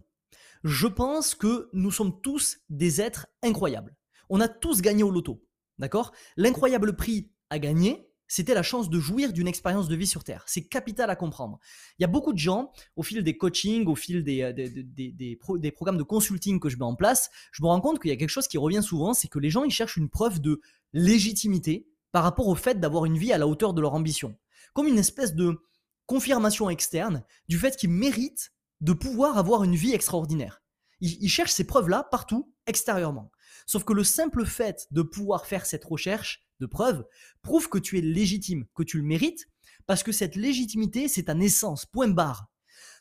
je 0.63 0.87
pense 0.87 1.35
que 1.35 1.71
nous 1.73 1.91
sommes 1.91 2.21
tous 2.21 2.59
des 2.69 3.01
êtres 3.01 3.27
incroyables. 3.43 3.97
On 4.29 4.43
a 4.43 4.49
tous 4.49 4.83
gagné 4.83 5.03
au 5.03 5.11
loto, 5.11 5.43
d'accord? 5.79 6.13
L'incroyable 6.37 6.95
prix 6.95 7.31
à 7.49 7.59
gagner, 7.59 8.11
c'était 8.29 8.53
la 8.53 8.63
chance 8.63 8.91
de 8.91 9.01
jouir 9.01 9.33
d'une 9.33 9.49
expérience 9.49 9.89
de 9.89 9.97
vie 9.97 10.07
sur 10.07 10.23
Terre. 10.23 10.45
C'est 10.47 10.69
capital 10.69 11.09
à 11.09 11.17
comprendre. 11.17 11.61
Il 11.99 12.03
y 12.03 12.05
a 12.05 12.09
beaucoup 12.09 12.35
de 12.35 12.39
gens, 12.39 12.73
au 12.95 13.03
fil 13.03 13.25
des 13.25 13.39
coachings, 13.39 13.87
au 13.87 13.95
fil 13.95 14.23
des, 14.23 14.43
euh, 14.43 14.53
des, 14.53 15.73
programmes 15.73 15.97
de 15.97 16.03
consulting 16.03 16.61
que 16.61 16.69
je 16.69 16.77
mets 16.77 16.85
en 16.85 16.95
place, 16.95 17.31
je 17.53 17.63
me 17.63 17.69
rends 17.69 17.81
compte 17.81 18.03
qu'il 18.03 18.11
y 18.11 18.15
a 18.15 18.19
quelque 18.19 18.29
chose 18.29 18.49
qui 18.49 18.59
revient 18.59 18.83
souvent, 18.83 19.15
c'est 19.15 19.29
que 19.29 19.39
les 19.39 19.49
gens, 19.49 19.65
ils 19.65 19.73
cherchent 19.73 19.97
une 19.97 20.11
preuve 20.11 20.43
de 20.43 20.61
légitimité 20.93 21.89
par 22.13 22.23
rapport 22.23 22.49
au 22.49 22.55
fait 22.55 22.81
d'avoir 22.81 23.07
une 23.07 23.17
vie 23.17 23.33
à 23.33 23.39
la 23.39 23.49
hauteur 23.49 23.73
de 23.73 23.81
leur 23.81 23.95
ambition. 23.95 24.37
Comme 24.75 24.89
une 24.89 24.99
espèce 24.99 25.35
de 25.35 25.59
confirmation 26.05 26.69
externe 26.69 27.25
du 27.49 27.59
fait 27.59 27.79
qu'ils 27.79 27.89
méritent 27.89 28.51
de 28.85 28.93
pouvoir 28.93 29.39
avoir 29.39 29.65
une 29.65 29.75
vie 29.75 29.95
extraordinaire. 29.95 30.63
Il, 31.01 31.29
cherche 31.29 31.53
ces 31.53 31.65
preuves-là 31.65 32.07
partout, 32.11 32.53
extérieurement. 32.67 33.33
Sauf 33.67 33.83
que 33.83 33.95
le 33.95 34.05
simple 34.05 34.45
fait 34.45 34.87
de 34.91 35.01
pouvoir 35.01 35.47
faire 35.47 35.65
cette 35.65 35.87
recherche 35.87 36.43
de 36.61 36.67
preuves 36.67 37.03
prouve 37.41 37.71
que 37.71 37.79
tu 37.79 37.97
es 37.97 38.03
légitime, 38.03 38.67
que 38.75 38.83
tu 38.83 38.99
le 38.99 39.05
mérites, 39.05 39.49
parce 39.87 40.03
que 40.03 40.13
cette 40.13 40.37
légitimité, 40.37 41.09
c'est 41.09 41.25
ta 41.25 41.35
naissance, 41.35 41.87
point 41.87 42.09
barre. 42.09 42.51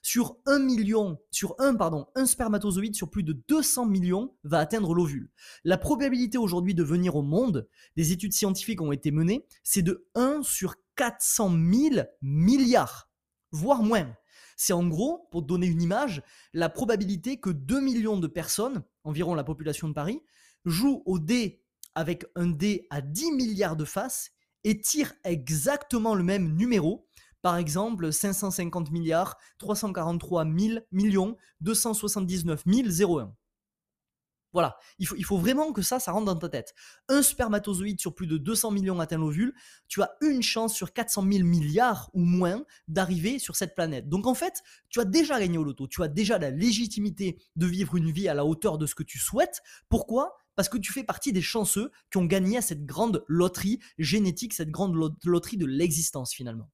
Sur 0.02 0.38
un 0.46 0.60
million, 0.60 1.20
sur 1.32 1.56
un, 1.60 1.76
pardon, 1.76 2.08
un 2.16 2.26
spermatozoïde 2.26 2.96
sur 2.96 3.10
plus 3.10 3.24
de 3.24 3.34
200 3.50 3.86
millions 3.86 4.36
va 4.46 4.60
atteindre 4.60 4.94
l'ovule. 4.94 5.32
La 5.66 5.78
probabilité 5.78 6.38
aujourd'hui 6.38 6.76
de 6.76 6.84
venir 6.84 7.18
au 7.18 7.24
monde, 7.24 7.68
des 7.98 8.14
études 8.14 8.34
scientifiques 8.34 8.82
ont 8.82 8.94
été 8.94 9.12
menées, 9.12 9.46
c'est 9.64 9.82
de 9.82 10.08
1 10.16 10.44
sur 10.44 10.76
400 10.96 11.52
000 11.52 12.06
milliards, 12.22 13.10
voire 13.52 13.84
moins. 13.84 14.16
C'est 14.66 14.72
en 14.72 14.88
gros, 14.88 15.28
pour 15.30 15.42
donner 15.42 15.68
une 15.68 15.82
image, 15.82 16.24
la 16.54 16.70
probabilité 16.70 17.38
que 17.38 17.50
2 17.50 17.82
millions 17.82 18.18
de 18.18 18.28
personnes, 18.28 18.82
environ 19.04 19.36
la 19.36 19.44
population 19.44 19.90
de 19.90 19.94
Paris, 19.94 20.22
jouent 20.64 21.04
au 21.06 21.20
dé 21.20 21.62
avec 21.96 22.26
un 22.38 22.48
dé 22.48 22.88
à 22.90 23.02
10 23.02 23.34
milliards 23.34 23.76
de 23.76 23.84
faces 23.84 24.32
et 24.64 24.80
tirent 24.80 25.16
exactement 25.26 26.16
le 26.16 26.24
même 26.24 26.56
numéro. 26.56 27.10
Par 27.42 27.58
exemple, 27.58 28.14
550 28.14 28.90
milliards, 28.92 29.38
343 29.58 30.46
000 30.46 30.80
millions, 30.94 31.36
279 31.60 32.64
001. 32.66 33.36
Voilà, 34.54 34.78
il 35.00 35.26
faut, 35.26 35.38
vraiment 35.38 35.74
que 35.74 35.82
ça, 35.82 36.00
ça 36.00 36.12
rentre 36.12 36.26
dans 36.26 36.36
ta 36.36 36.48
tête. 36.48 36.76
Un 37.10 37.24
spermatozoïde 37.24 38.00
sur 38.00 38.14
plus 38.14 38.28
de 38.28 38.38
200 38.38 38.72
millions 38.72 39.00
atteint 39.00 39.18
l'ovule, 39.18 39.54
tu 39.88 40.02
as 40.04 40.16
une 40.22 40.44
chance 40.44 40.76
sur 40.76 40.94
400 40.94 41.26
000 41.30 41.44
milliards 41.44 42.12
ou 42.14 42.24
moins 42.24 42.64
d'arriver 42.88 43.40
sur 43.40 43.56
cette 43.56 43.74
planète. 43.74 44.10
Donc 44.10 44.28
en 44.28 44.36
fait, 44.36 44.62
tu 44.90 45.00
as 45.00 45.06
déjà 45.06 45.40
gagné 45.40 45.58
au 45.58 45.64
loto, 45.64 45.88
tu 45.88 46.04
as 46.04 46.08
déjà 46.08 46.38
la 46.38 46.52
légitimité 46.52 47.42
de 47.56 47.66
vivre 47.66 47.96
une 47.96 48.12
vie 48.12 48.28
à 48.28 48.36
la 48.36 48.46
hauteur 48.46 48.78
de 48.78 48.86
ce 48.86 48.94
que 48.94 49.04
tu 49.04 49.18
souhaites. 49.18 49.62
Pourquoi? 49.90 50.36
Parce 50.56 50.70
que 50.70 50.78
tu 50.78 50.94
fais 50.94 51.04
partie 51.04 51.34
des 51.34 51.42
chanceux 51.42 51.92
qui 52.12 52.18
ont 52.18 52.26
gagné 52.26 52.58
à 52.58 52.62
cette 52.62 52.86
grande 52.86 53.24
loterie 53.28 53.80
génétique, 53.98 54.54
cette 54.54 54.70
grande 54.70 54.96
loterie 55.24 55.58
de 55.58 55.66
l'existence 55.66 56.32
finalement. 56.32 56.70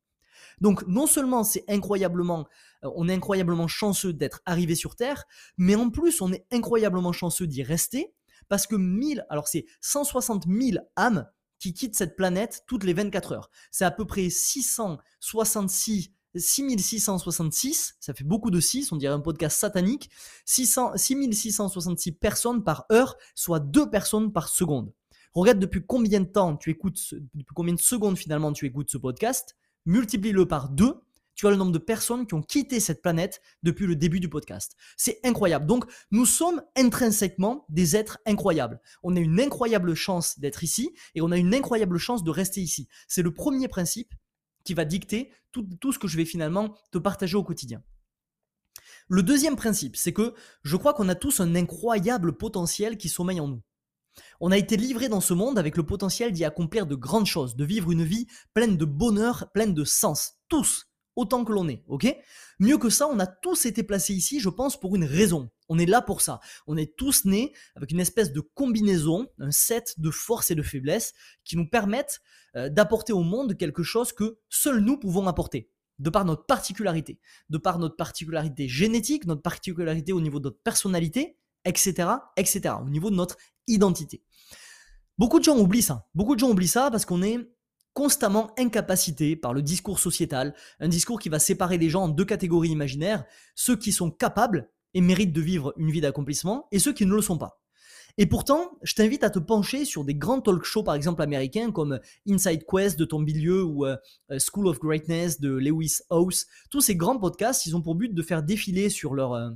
Donc 0.62 0.86
non 0.88 1.08
seulement 1.08 1.44
c'est 1.44 1.64
incroyablement, 1.68 2.48
euh, 2.84 2.90
on 2.96 3.08
est 3.10 3.14
incroyablement 3.14 3.68
chanceux 3.68 4.14
d'être 4.14 4.42
arrivé 4.46 4.76
sur 4.76 4.96
Terre, 4.96 5.26
mais 5.58 5.76
en 5.76 5.90
plus 5.90 6.22
on 6.22 6.32
est 6.32 6.46
incroyablement 6.52 7.12
chanceux 7.12 7.48
d'y 7.48 7.64
rester 7.64 8.14
parce 8.48 8.68
que 8.68 8.76
1000, 8.76 9.26
alors 9.30 9.48
c'est 9.48 9.66
160 9.82 10.46
000 10.48 10.84
âmes 10.96 11.28
qui 11.60 11.74
quittent 11.74 11.96
cette 11.96 12.16
planète 12.16 12.64
toutes 12.68 12.84
les 12.84 12.94
24 12.94 13.34
heures. 13.34 13.50
C'est 13.72 13.86
à 13.86 13.92
peu 13.92 14.06
près 14.06 14.30
666 14.30 16.12
6666, 16.36 17.96
ça 18.00 18.14
fait 18.14 18.24
beaucoup 18.24 18.52
de 18.52 18.60
6, 18.60 18.92
on 18.92 18.98
dirait 18.98 19.14
un 19.14 19.20
podcast 19.20 19.60
satanique, 19.60 20.10
600, 20.46 20.96
6666 20.96 22.12
personnes 22.14 22.64
par 22.64 22.86
heure, 22.92 23.18
soit 23.34 23.60
2 23.60 23.90
personnes 23.90 24.32
par 24.32 24.48
seconde. 24.48 24.94
Regarde 25.34 25.60
depuis 25.60 25.84
combien 25.86 26.20
de 26.20 26.26
temps 26.26 26.56
tu 26.56 26.70
écoutes, 26.70 27.00
depuis 27.34 27.54
combien 27.56 27.74
de 27.74 27.80
secondes 27.80 28.18
finalement 28.18 28.54
tu 28.54 28.66
écoutes 28.66 28.92
ce 28.92 28.98
podcast, 28.98 29.56
multiplie-le 29.90 30.48
par 30.48 30.70
2, 30.70 30.94
tu 31.34 31.48
as 31.48 31.52
le 31.52 31.56
nombre 31.56 31.72
de 31.72 31.78
personnes 31.78 32.28
qui 32.28 32.34
ont 32.34 32.42
quitté 32.42 32.80
cette 32.80 33.02
planète 33.02 33.42
depuis 33.64 33.88
le 33.88 33.96
début 33.96 34.20
du 34.20 34.30
podcast. 34.30 34.76
C'est 34.98 35.20
incroyable. 35.24 35.66
Donc, 35.66 35.86
nous 36.12 36.26
sommes 36.26 36.62
intrinsèquement 36.76 37.66
des 37.70 37.96
êtres 37.96 38.20
incroyables. 38.26 38.82
On 39.04 39.16
a 39.16 39.20
une 39.20 39.40
incroyable 39.40 39.96
chance 39.96 40.38
d'être 40.40 40.64
ici 40.64 40.94
et 41.16 41.22
on 41.22 41.32
a 41.32 41.38
une 41.38 41.56
incroyable 41.56 41.98
chance 41.98 42.24
de 42.24 42.30
rester 42.30 42.62
ici. 42.62 42.88
C'est 43.08 43.22
le 43.22 43.34
premier 43.34 43.68
principe 43.68 44.14
qui 44.64 44.74
va 44.74 44.86
dicter 44.86 45.32
tout 45.52 45.92
ce 45.92 45.98
que 45.98 46.08
je 46.08 46.18
vais 46.18 46.26
finalement 46.26 46.76
te 46.92 46.98
partager 46.98 47.38
au 47.38 47.44
quotidien. 47.44 47.82
Le 49.08 49.24
deuxième 49.24 49.56
principe, 49.56 49.96
c'est 49.96 50.14
que 50.14 50.36
je 50.64 50.76
crois 50.78 50.94
qu'on 50.94 51.10
a 51.10 51.16
tous 51.16 51.40
un 51.40 51.56
incroyable 51.56 52.38
potentiel 52.38 52.98
qui 52.98 53.10
sommeille 53.10 53.40
en 53.40 53.48
nous. 53.48 53.62
On 54.40 54.52
a 54.52 54.58
été 54.58 54.78
livré 54.78 55.10
dans 55.10 55.22
ce 55.22 55.34
monde 55.34 55.60
avec 55.60 55.78
le 55.78 55.86
potentiel 55.86 56.32
d'y 56.32 56.46
accomplir 56.46 56.86
de 56.86 56.96
grandes 56.96 57.26
choses, 57.26 57.56
de 57.56 57.66
vivre 57.66 57.92
une 57.92 58.04
vie 58.04 58.28
pleine 58.54 58.78
de 58.78 58.86
bonheur, 58.86 59.50
pleine 59.54 59.74
de 59.74 59.84
sens. 59.84 60.34
Tous, 60.48 60.88
autant 61.16 61.44
que 61.44 61.52
l'on 61.52 61.68
est, 61.68 61.84
ok? 61.88 62.08
Mieux 62.60 62.78
que 62.78 62.90
ça, 62.90 63.08
on 63.08 63.20
a 63.20 63.28
tous 63.28 63.66
été 63.66 63.84
placés 63.84 64.14
ici, 64.14 64.40
je 64.40 64.50
pense, 64.50 64.80
pour 64.80 64.96
une 64.96 65.06
raison. 65.06 65.50
On 65.68 65.78
est 65.78 65.86
là 65.86 66.02
pour 66.02 66.22
ça. 66.22 66.40
On 66.68 66.78
est 66.78 66.96
tous 66.96 67.26
nés 67.26 67.54
avec 67.76 67.92
une 67.92 68.00
espèce 68.00 68.32
de 68.32 68.42
combinaison, 68.42 69.28
un 69.40 69.52
set 69.52 69.96
de 69.98 70.10
forces 70.10 70.52
et 70.52 70.56
de 70.56 70.64
faiblesses 70.64 71.14
qui 71.44 71.58
nous 71.58 71.70
permettent 71.70 72.22
euh, 72.56 72.70
d'apporter 72.70 73.14
au 73.14 73.24
monde 73.24 73.58
quelque 73.58 73.84
chose 73.84 74.14
que 74.14 74.40
seuls 74.50 74.80
nous 74.80 74.98
pouvons 74.98 75.28
apporter 75.28 75.70
de 76.00 76.10
par 76.10 76.26
notre 76.26 76.46
particularité, 76.46 77.20
de 77.50 77.58
par 77.58 77.78
notre 77.78 77.98
particularité 77.98 78.68
génétique, 78.68 79.26
notre 79.26 79.42
particularité 79.42 80.14
au 80.14 80.22
niveau 80.22 80.40
de 80.40 80.46
notre 80.46 80.62
personnalité, 80.62 81.38
etc., 81.66 82.10
etc., 82.38 82.76
au 82.82 82.90
niveau 82.90 83.10
de 83.10 83.16
notre 83.16 83.38
identité. 83.68 84.24
Beaucoup 85.18 85.40
de 85.40 85.44
gens 85.44 85.58
oublient 85.58 85.82
ça. 85.82 86.08
Beaucoup 86.16 86.36
de 86.36 86.40
gens 86.40 86.50
oublient 86.50 86.68
ça 86.68 86.90
parce 86.92 87.06
qu'on 87.06 87.22
est 87.22 87.38
constamment 87.94 88.52
incapacité 88.58 89.36
par 89.36 89.54
le 89.54 89.62
discours 89.62 90.00
sociétal, 90.00 90.56
un 90.80 90.88
discours 90.88 91.20
qui 91.20 91.30
va 91.30 91.40
séparer 91.40 91.78
les 91.78 91.90
gens 91.90 92.04
en 92.04 92.08
deux 92.10 92.26
catégories 92.26 92.70
imaginaires, 92.70 93.26
ceux 93.56 93.76
qui 93.76 93.92
sont 93.92 94.12
capables 94.12 94.70
et 94.94 95.02
méritent 95.02 95.34
de 95.34 95.42
vivre 95.42 95.74
une 95.78 95.92
vie 95.92 96.02
d'accomplissement 96.02 96.68
et 96.72 96.80
ceux 96.80 96.94
qui 96.94 97.06
ne 97.06 97.14
le 97.14 97.22
sont 97.22 97.38
pas. 97.38 97.62
Et 98.18 98.26
pourtant, 98.26 98.78
je 98.82 98.96
t'invite 98.96 99.24
à 99.24 99.30
te 99.30 99.40
pencher 99.40 99.86
sur 99.86 100.04
des 100.04 100.16
grands 100.16 100.42
talk 100.42 100.64
shows, 100.64 100.84
par 100.84 100.96
exemple 100.96 101.22
américains, 101.22 101.72
comme 101.72 102.00
Inside 102.28 102.66
Quest 102.70 103.00
de 103.00 103.06
Tom 103.06 103.24
Bilieu 103.24 103.64
ou 103.64 103.86
euh, 103.86 103.96
euh, 104.32 104.40
School 104.40 104.68
of 104.68 104.80
Greatness 104.80 105.40
de 105.40 105.52
Lewis 105.52 106.00
House. 106.10 106.46
Tous 106.70 106.82
ces 106.82 106.96
grands 106.96 107.18
podcasts, 107.18 107.66
ils 107.66 107.76
ont 107.76 107.82
pour 107.82 107.96
but 107.96 108.14
de 108.14 108.22
faire 108.22 108.44
défiler 108.44 108.90
sur 108.90 109.14
leur, 109.14 109.34
euh, 109.34 109.50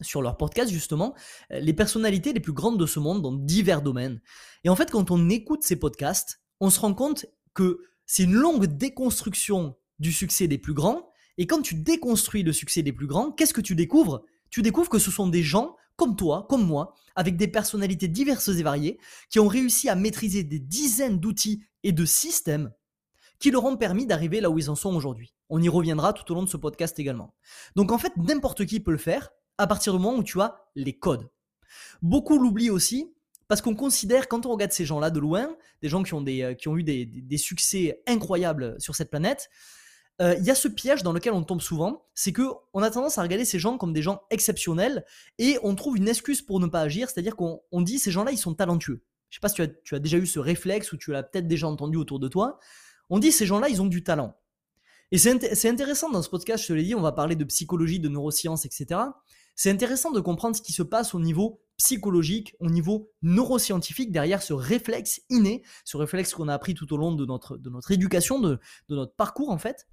sur 0.00 0.22
leur 0.22 0.36
podcast, 0.36 0.70
justement, 0.70 1.14
les 1.50 1.72
personnalités 1.72 2.32
les 2.32 2.40
plus 2.40 2.52
grandes 2.52 2.78
de 2.78 2.86
ce 2.86 3.00
monde 3.00 3.22
dans 3.22 3.32
divers 3.32 3.82
domaines. 3.82 4.20
Et 4.64 4.68
en 4.68 4.76
fait, 4.76 4.90
quand 4.90 5.10
on 5.10 5.28
écoute 5.28 5.62
ces 5.62 5.76
podcasts, 5.76 6.40
on 6.60 6.70
se 6.70 6.80
rend 6.80 6.94
compte 6.94 7.26
que 7.54 7.80
c'est 8.06 8.24
une 8.24 8.34
longue 8.34 8.66
déconstruction 8.66 9.76
du 9.98 10.12
succès 10.12 10.48
des 10.48 10.58
plus 10.58 10.74
grands. 10.74 11.10
Et 11.36 11.46
quand 11.46 11.62
tu 11.62 11.74
déconstruis 11.74 12.42
le 12.42 12.52
succès 12.52 12.82
des 12.82 12.92
plus 12.92 13.06
grands, 13.06 13.32
qu'est-ce 13.32 13.54
que 13.54 13.60
tu 13.60 13.74
découvres? 13.74 14.22
Tu 14.50 14.62
découvres 14.62 14.88
que 14.88 14.98
ce 14.98 15.10
sont 15.10 15.28
des 15.28 15.42
gens 15.42 15.76
comme 15.96 16.14
toi, 16.14 16.46
comme 16.48 16.64
moi, 16.64 16.94
avec 17.16 17.36
des 17.36 17.48
personnalités 17.48 18.06
diverses 18.06 18.48
et 18.48 18.62
variées, 18.62 18.98
qui 19.30 19.40
ont 19.40 19.48
réussi 19.48 19.88
à 19.88 19.96
maîtriser 19.96 20.44
des 20.44 20.60
dizaines 20.60 21.18
d'outils 21.18 21.64
et 21.82 21.90
de 21.90 22.04
systèmes 22.04 22.72
qui 23.40 23.50
leur 23.50 23.64
ont 23.64 23.76
permis 23.76 24.06
d'arriver 24.06 24.40
là 24.40 24.50
où 24.50 24.58
ils 24.58 24.70
en 24.70 24.74
sont 24.74 24.94
aujourd'hui. 24.94 25.34
On 25.48 25.60
y 25.60 25.68
reviendra 25.68 26.12
tout 26.12 26.30
au 26.30 26.34
long 26.34 26.42
de 26.42 26.48
ce 26.48 26.56
podcast 26.56 26.98
également. 26.98 27.34
Donc 27.76 27.92
en 27.92 27.98
fait, 27.98 28.12
n'importe 28.16 28.66
qui 28.66 28.80
peut 28.80 28.90
le 28.90 28.98
faire 28.98 29.30
à 29.58 29.66
partir 29.66 29.92
du 29.92 29.98
moment 29.98 30.16
où 30.16 30.22
tu 30.22 30.40
as 30.40 30.64
les 30.74 30.96
codes. 30.98 31.28
Beaucoup 32.02 32.38
l'oublient 32.38 32.70
aussi 32.70 33.12
parce 33.48 33.62
qu'on 33.62 33.74
considère, 33.74 34.28
quand 34.28 34.44
on 34.46 34.52
regarde 34.52 34.72
ces 34.72 34.84
gens-là 34.84 35.10
de 35.10 35.18
loin, 35.18 35.56
des 35.82 35.88
gens 35.88 36.02
qui 36.02 36.12
ont, 36.14 36.20
des, 36.20 36.42
euh, 36.42 36.54
qui 36.54 36.68
ont 36.68 36.76
eu 36.76 36.82
des, 36.82 37.06
des 37.06 37.38
succès 37.38 38.02
incroyables 38.06 38.78
sur 38.78 38.94
cette 38.94 39.10
planète, 39.10 39.48
euh, 40.20 40.34
il 40.38 40.44
y 40.44 40.50
a 40.50 40.54
ce 40.54 40.68
piège 40.68 41.02
dans 41.02 41.12
lequel 41.12 41.32
on 41.32 41.44
tombe 41.44 41.62
souvent, 41.62 42.06
c'est 42.14 42.32
que 42.32 42.42
on 42.74 42.82
a 42.82 42.90
tendance 42.90 43.18
à 43.18 43.22
regarder 43.22 43.44
ces 43.44 43.58
gens 43.58 43.78
comme 43.78 43.92
des 43.92 44.02
gens 44.02 44.22
exceptionnels 44.30 45.04
et 45.38 45.58
on 45.62 45.74
trouve 45.76 45.96
une 45.96 46.08
excuse 46.08 46.42
pour 46.42 46.60
ne 46.60 46.66
pas 46.66 46.80
agir, 46.80 47.08
c'est-à-dire 47.08 47.36
qu'on 47.36 47.62
dit 47.80 47.98
ces 47.98 48.10
gens-là 48.10 48.32
ils 48.32 48.38
sont 48.38 48.54
talentueux. 48.54 49.02
Je 49.30 49.36
sais 49.36 49.40
pas 49.40 49.48
si 49.48 49.54
tu 49.54 49.62
as, 49.62 49.68
tu 49.68 49.94
as 49.94 49.98
déjà 49.98 50.18
eu 50.18 50.26
ce 50.26 50.40
réflexe 50.40 50.92
ou 50.92 50.96
tu 50.96 51.12
l'as 51.12 51.22
peut-être 51.22 51.46
déjà 51.46 51.68
entendu 51.68 51.96
autour 51.96 52.18
de 52.18 52.28
toi. 52.28 52.58
On 53.10 53.18
dit 53.18 53.30
ces 53.30 53.46
gens-là 53.46 53.68
ils 53.68 53.80
ont 53.80 53.86
du 53.86 54.02
talent. 54.02 54.34
Et 55.10 55.16
c'est 55.16 55.68
intéressant 55.68 56.10
dans 56.10 56.20
ce 56.20 56.28
podcast, 56.28 56.64
je 56.64 56.68
te 56.68 56.72
l'ai 56.74 56.82
dit, 56.82 56.94
on 56.94 57.00
va 57.00 57.12
parler 57.12 57.34
de 57.34 57.44
psychologie, 57.44 57.98
de 57.98 58.10
neurosciences, 58.10 58.66
etc. 58.66 59.00
C'est 59.58 59.70
intéressant 59.70 60.12
de 60.12 60.20
comprendre 60.20 60.54
ce 60.54 60.62
qui 60.62 60.72
se 60.72 60.84
passe 60.84 61.14
au 61.14 61.20
niveau 61.20 61.60
psychologique, 61.78 62.54
au 62.60 62.70
niveau 62.70 63.10
neuroscientifique, 63.22 64.12
derrière 64.12 64.40
ce 64.40 64.52
réflexe 64.52 65.20
inné, 65.30 65.64
ce 65.84 65.96
réflexe 65.96 66.32
qu'on 66.32 66.46
a 66.46 66.54
appris 66.54 66.74
tout 66.74 66.92
au 66.94 66.96
long 66.96 67.10
de 67.12 67.26
notre, 67.26 67.56
de 67.56 67.68
notre 67.68 67.90
éducation, 67.90 68.38
de, 68.38 68.60
de 68.88 68.94
notre 68.94 69.16
parcours 69.16 69.50
en 69.50 69.58
fait 69.58 69.88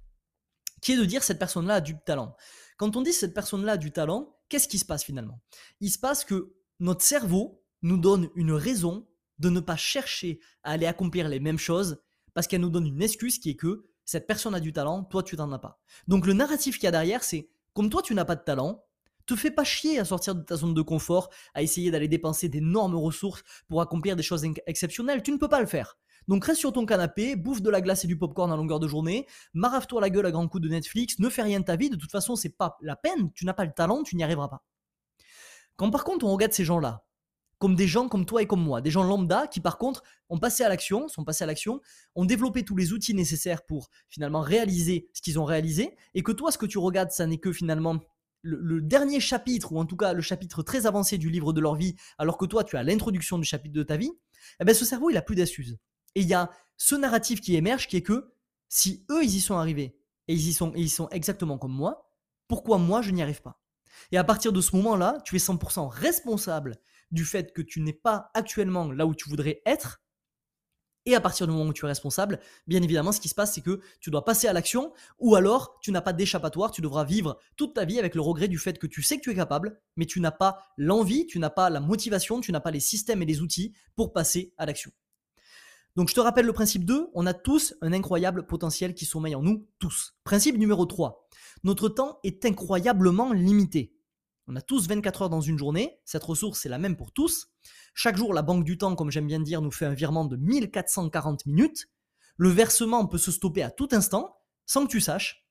qui 0.82 0.92
est 0.92 0.96
de 0.96 1.04
dire 1.04 1.24
cette 1.24 1.40
personne-là 1.40 1.74
a 1.74 1.80
du 1.80 1.96
talent. 1.98 2.36
Quand 2.76 2.94
on 2.94 3.02
dit 3.02 3.12
cette 3.12 3.34
personne-là 3.34 3.72
a 3.72 3.76
du 3.76 3.90
talent, 3.90 4.38
qu'est-ce 4.48 4.68
qui 4.68 4.78
se 4.78 4.84
passe 4.84 5.02
finalement? 5.02 5.40
Il 5.80 5.90
se 5.90 5.98
passe 5.98 6.24
que 6.24 6.54
notre 6.78 7.02
cerveau 7.02 7.60
nous 7.82 7.98
donne 7.98 8.28
une 8.36 8.52
raison 8.52 9.08
de 9.40 9.50
ne 9.50 9.58
pas 9.58 9.76
chercher 9.76 10.38
à 10.62 10.72
aller 10.72 10.86
accomplir 10.86 11.28
les 11.28 11.40
mêmes 11.40 11.58
choses 11.58 12.00
parce 12.34 12.46
qu'elle 12.46 12.60
nous 12.60 12.70
donne 12.70 12.86
une 12.86 13.02
excuse 13.02 13.40
qui 13.40 13.50
est 13.50 13.56
que 13.56 13.88
cette 14.04 14.28
personne 14.28 14.54
a 14.54 14.60
du 14.60 14.72
talent, 14.72 15.02
toi 15.02 15.24
tu 15.24 15.34
n'en 15.34 15.50
as 15.50 15.58
pas. 15.58 15.82
Donc 16.06 16.24
le 16.24 16.34
narratif 16.34 16.76
qu'il 16.76 16.84
y 16.84 16.86
a 16.86 16.92
derrière, 16.92 17.24
c'est 17.24 17.50
comme 17.74 17.90
toi 17.90 18.00
tu 18.00 18.14
n'as 18.14 18.24
pas 18.24 18.36
de 18.36 18.44
talent, 18.44 18.85
te 19.26 19.36
fais 19.36 19.50
pas 19.50 19.64
chier 19.64 19.98
à 19.98 20.04
sortir 20.04 20.34
de 20.34 20.42
ta 20.42 20.56
zone 20.56 20.74
de 20.74 20.82
confort, 20.82 21.30
à 21.54 21.62
essayer 21.62 21.90
d'aller 21.90 22.08
dépenser 22.08 22.48
d'énormes 22.48 22.96
ressources 22.96 23.42
pour 23.68 23.80
accomplir 23.80 24.16
des 24.16 24.22
choses 24.22 24.44
exceptionnelles. 24.66 25.22
Tu 25.22 25.32
ne 25.32 25.36
peux 25.36 25.48
pas 25.48 25.60
le 25.60 25.66
faire. 25.66 25.98
Donc 26.28 26.44
reste 26.44 26.60
sur 26.60 26.72
ton 26.72 26.86
canapé, 26.86 27.36
bouffe 27.36 27.62
de 27.62 27.70
la 27.70 27.80
glace 27.80 28.04
et 28.04 28.08
du 28.08 28.18
popcorn 28.18 28.50
à 28.50 28.56
longueur 28.56 28.80
de 28.80 28.88
journée, 28.88 29.26
marave-toi 29.54 30.00
la 30.00 30.10
gueule 30.10 30.26
à 30.26 30.32
grands 30.32 30.48
coups 30.48 30.62
de 30.64 30.68
Netflix, 30.68 31.18
ne 31.20 31.28
fais 31.28 31.42
rien 31.42 31.60
de 31.60 31.64
ta 31.64 31.76
vie, 31.76 31.88
de 31.88 31.96
toute 31.96 32.10
façon 32.10 32.34
c'est 32.34 32.56
pas 32.56 32.76
la 32.80 32.96
peine, 32.96 33.30
tu 33.32 33.44
n'as 33.44 33.54
pas 33.54 33.64
le 33.64 33.72
talent, 33.72 34.02
tu 34.02 34.16
n'y 34.16 34.24
arriveras 34.24 34.48
pas. 34.48 34.64
Quand 35.76 35.90
par 35.90 36.02
contre 36.02 36.26
on 36.26 36.32
regarde 36.32 36.52
ces 36.52 36.64
gens-là, 36.64 37.04
comme 37.58 37.76
des 37.76 37.86
gens 37.86 38.08
comme 38.08 38.26
toi 38.26 38.42
et 38.42 38.46
comme 38.46 38.62
moi, 38.62 38.80
des 38.80 38.90
gens 38.90 39.04
lambda 39.04 39.46
qui 39.46 39.60
par 39.60 39.78
contre 39.78 40.02
ont 40.28 40.38
passé 40.38 40.64
à 40.64 40.68
l'action, 40.68 41.06
sont 41.06 41.24
passés 41.24 41.44
à 41.44 41.46
l'action, 41.46 41.80
ont 42.16 42.24
développé 42.24 42.64
tous 42.64 42.76
les 42.76 42.92
outils 42.92 43.14
nécessaires 43.14 43.64
pour 43.64 43.88
finalement 44.08 44.40
réaliser 44.40 45.08
ce 45.12 45.22
qu'ils 45.22 45.38
ont 45.38 45.44
réalisé, 45.44 45.96
et 46.14 46.24
que 46.24 46.32
toi 46.32 46.50
ce 46.50 46.58
que 46.58 46.66
tu 46.66 46.78
regardes 46.78 47.12
ça 47.12 47.26
n'est 47.26 47.38
que 47.38 47.52
finalement 47.52 48.00
le, 48.42 48.80
dernier 48.80 49.20
chapitre, 49.20 49.72
ou 49.72 49.78
en 49.78 49.86
tout 49.86 49.96
cas 49.96 50.12
le 50.12 50.22
chapitre 50.22 50.62
très 50.62 50.86
avancé 50.86 51.18
du 51.18 51.30
livre 51.30 51.52
de 51.52 51.60
leur 51.60 51.74
vie, 51.74 51.96
alors 52.18 52.38
que 52.38 52.46
toi 52.46 52.64
tu 52.64 52.76
as 52.76 52.82
l'introduction 52.82 53.38
du 53.38 53.44
chapitre 53.44 53.74
de 53.74 53.82
ta 53.82 53.96
vie, 53.96 54.12
eh 54.60 54.64
ben 54.64 54.74
ce 54.74 54.84
cerveau 54.84 55.10
il 55.10 55.16
a 55.16 55.22
plus 55.22 55.36
d'astuces. 55.36 55.74
Et 56.14 56.20
il 56.20 56.28
y 56.28 56.34
a 56.34 56.50
ce 56.76 56.94
narratif 56.94 57.40
qui 57.40 57.56
émerge 57.56 57.88
qui 57.88 57.96
est 57.96 58.02
que 58.02 58.32
si 58.68 59.04
eux, 59.10 59.22
ils 59.22 59.36
y 59.36 59.40
sont 59.40 59.56
arrivés 59.56 59.98
et 60.28 60.34
ils 60.34 60.48
y 60.48 60.52
sont, 60.52 60.72
ils 60.74 60.90
sont 60.90 61.08
exactement 61.10 61.58
comme 61.58 61.72
moi, 61.72 62.10
pourquoi 62.48 62.78
moi, 62.78 63.02
je 63.02 63.10
n'y 63.10 63.22
arrive 63.22 63.42
pas? 63.42 63.60
Et 64.12 64.18
à 64.18 64.24
partir 64.24 64.52
de 64.52 64.60
ce 64.60 64.76
moment-là, 64.76 65.18
tu 65.24 65.36
es 65.36 65.38
100% 65.38 65.88
responsable 65.88 66.76
du 67.10 67.24
fait 67.24 67.52
que 67.52 67.62
tu 67.62 67.80
n'es 67.80 67.92
pas 67.92 68.30
actuellement 68.34 68.90
là 68.90 69.06
où 69.06 69.14
tu 69.14 69.28
voudrais 69.28 69.62
être. 69.66 70.02
Et 71.06 71.14
à 71.14 71.20
partir 71.20 71.46
du 71.46 71.52
moment 71.52 71.70
où 71.70 71.72
tu 71.72 71.84
es 71.84 71.88
responsable, 71.88 72.40
bien 72.66 72.82
évidemment, 72.82 73.12
ce 73.12 73.20
qui 73.20 73.28
se 73.28 73.34
passe, 73.34 73.54
c'est 73.54 73.60
que 73.60 73.80
tu 74.00 74.10
dois 74.10 74.24
passer 74.24 74.48
à 74.48 74.52
l'action, 74.52 74.92
ou 75.20 75.36
alors 75.36 75.78
tu 75.80 75.92
n'as 75.92 76.00
pas 76.00 76.12
d'échappatoire, 76.12 76.72
tu 76.72 76.80
devras 76.80 77.04
vivre 77.04 77.38
toute 77.56 77.74
ta 77.74 77.84
vie 77.84 78.00
avec 78.00 78.16
le 78.16 78.20
regret 78.20 78.48
du 78.48 78.58
fait 78.58 78.76
que 78.78 78.88
tu 78.88 79.02
sais 79.02 79.16
que 79.16 79.22
tu 79.22 79.30
es 79.30 79.34
capable, 79.34 79.80
mais 79.96 80.04
tu 80.04 80.20
n'as 80.20 80.32
pas 80.32 80.58
l'envie, 80.76 81.26
tu 81.26 81.38
n'as 81.38 81.50
pas 81.50 81.70
la 81.70 81.78
motivation, 81.78 82.40
tu 82.40 82.50
n'as 82.50 82.60
pas 82.60 82.72
les 82.72 82.80
systèmes 82.80 83.22
et 83.22 83.26
les 83.26 83.40
outils 83.40 83.72
pour 83.94 84.12
passer 84.12 84.52
à 84.58 84.66
l'action. 84.66 84.90
Donc 85.94 86.10
je 86.10 86.14
te 86.14 86.20
rappelle 86.20 86.44
le 86.44 86.52
principe 86.52 86.84
2, 86.84 87.08
on 87.14 87.24
a 87.24 87.32
tous 87.32 87.74
un 87.80 87.92
incroyable 87.92 88.46
potentiel 88.46 88.92
qui 88.92 89.06
sommeille 89.06 89.34
en 89.34 89.42
nous, 89.42 89.66
tous. 89.78 90.14
Principe 90.24 90.58
numéro 90.58 90.84
3, 90.84 91.28
notre 91.64 91.88
temps 91.88 92.18
est 92.24 92.44
incroyablement 92.44 93.32
limité. 93.32 93.95
On 94.48 94.54
a 94.54 94.60
tous 94.60 94.86
24 94.86 95.22
heures 95.22 95.30
dans 95.30 95.40
une 95.40 95.58
journée, 95.58 95.98
cette 96.04 96.22
ressource 96.22 96.64
est 96.66 96.68
la 96.68 96.78
même 96.78 96.96
pour 96.96 97.10
tous. 97.10 97.48
Chaque 97.94 98.16
jour, 98.16 98.32
la 98.32 98.42
banque 98.42 98.64
du 98.64 98.78
temps, 98.78 98.94
comme 98.94 99.10
j'aime 99.10 99.26
bien 99.26 99.40
dire, 99.40 99.60
nous 99.60 99.72
fait 99.72 99.86
un 99.86 99.94
virement 99.94 100.24
de 100.24 100.36
1440 100.36 101.46
minutes. 101.46 101.86
Le 102.36 102.48
versement 102.48 103.06
peut 103.06 103.18
se 103.18 103.32
stopper 103.32 103.64
à 103.64 103.70
tout 103.70 103.88
instant, 103.90 104.36
sans 104.64 104.86
que 104.86 104.90
tu 104.90 105.00
saches, 105.00 105.44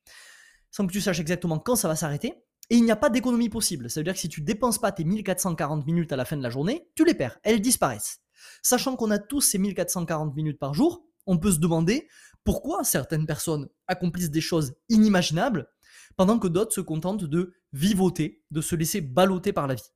sans 0.72 0.88
que 0.88 0.94
tu 0.94 1.02
saches 1.02 1.20
exactement 1.20 1.60
quand 1.60 1.76
ça 1.76 1.90
va 1.90 1.98
s'arrêter. 1.98 2.46
Et 2.70 2.78
il 2.78 2.86
n'y 2.86 2.92
a 2.92 2.96
pas 2.96 3.10
d'économie 3.10 3.50
possible. 3.50 3.90
Ça 3.90 4.00
veut 4.00 4.06
dire 4.06 4.14
que 4.14 4.20
si 4.20 4.30
tu 4.30 4.42
dépenses 4.42 4.80
pas 4.80 4.94
tes 4.94 5.04
1440 5.04 5.86
minutes 5.86 6.14
à 6.14 6.16
la 6.16 6.24
fin 6.24 6.38
de 6.38 6.44
la 6.44 6.50
journée, 6.50 6.90
tu 6.96 7.04
les 7.04 7.14
perds, 7.14 7.38
elles 7.44 7.62
disparaissent. 7.62 8.22
Sachant 8.62 8.96
qu'on 8.96 9.12
a 9.12 9.20
tous 9.20 9.42
ces 9.42 9.58
1440 9.58 10.36
minutes 10.36 10.60
par 10.60 10.74
jour, 10.74 11.06
on 11.28 11.38
peut 11.38 11.52
se 11.52 11.60
demander 11.60 12.08
pourquoi 12.44 12.84
certaines 12.84 13.26
personnes 13.26 13.68
accomplissent 13.88 14.32
des 14.32 14.42
choses 14.42 14.74
inimaginables 14.90 15.68
pendant 16.18 16.40
que 16.40 16.48
d'autres 16.48 16.74
se 16.74 16.82
contentent 16.82 17.26
de 17.26 17.54
vivoter, 17.74 18.44
de 18.52 18.62
se 18.62 18.76
laisser 18.76 19.02
balloter 19.02 19.54
par 19.54 19.68
la 19.68 19.76
vie. 19.76 19.92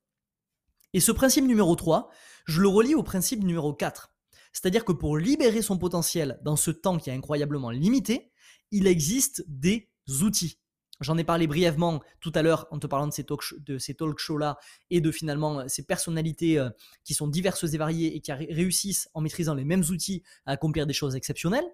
Et 0.92 1.00
ce 1.00 1.12
principe 1.12 1.46
numéro 1.46 1.74
3, 1.76 2.10
je 2.46 2.60
le 2.60 2.68
relie 2.68 2.94
au 2.94 3.02
principe 3.02 3.44
numéro 3.44 3.72
4. 3.72 4.12
C'est-à-dire 4.52 4.84
que 4.84 4.92
pour 4.92 5.16
libérer 5.16 5.62
son 5.62 5.78
potentiel 5.78 6.40
dans 6.42 6.56
ce 6.56 6.70
temps 6.70 6.98
qui 6.98 7.10
est 7.10 7.14
incroyablement 7.14 7.70
limité, 7.70 8.32
il 8.72 8.86
existe 8.86 9.44
des 9.46 9.88
outils. 10.22 10.58
J'en 11.00 11.16
ai 11.16 11.24
parlé 11.24 11.46
brièvement 11.46 12.02
tout 12.20 12.32
à 12.34 12.42
l'heure 12.42 12.66
en 12.70 12.78
te 12.78 12.86
parlant 12.86 13.06
de 13.06 13.12
ces 13.12 13.24
talk, 13.24 13.40
de 13.58 13.78
ces 13.78 13.94
talk 13.94 14.18
shows-là 14.18 14.58
et 14.90 15.00
de 15.00 15.10
finalement 15.10 15.60
euh, 15.60 15.64
ces 15.66 15.82
personnalités 15.82 16.58
euh, 16.58 16.68
qui 17.04 17.14
sont 17.14 17.26
diverses 17.26 17.64
et 17.64 17.78
variées 17.78 18.14
et 18.14 18.20
qui 18.20 18.32
réussissent 18.32 19.08
en 19.14 19.22
maîtrisant 19.22 19.54
les 19.54 19.64
mêmes 19.64 19.84
outils 19.90 20.22
à 20.44 20.52
accomplir 20.52 20.86
des 20.86 20.92
choses 20.92 21.16
exceptionnelles. 21.16 21.64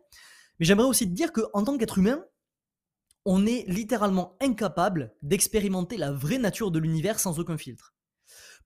Mais 0.61 0.67
j'aimerais 0.67 0.87
aussi 0.87 1.09
te 1.09 1.15
dire 1.15 1.33
qu'en 1.33 1.65
tant 1.65 1.77
qu'être 1.77 1.99
humain, 1.99 2.25
on 3.27 3.45
est 3.45 3.65
littéralement 3.67 4.37
incapable 4.41 5.13
d'expérimenter 5.21 5.97
la 5.97 6.13
vraie 6.13 6.39
nature 6.39 6.71
de 6.71 6.79
l'univers 6.79 7.19
sans 7.19 7.41
aucun 7.41 7.59
filtre. 7.59 7.93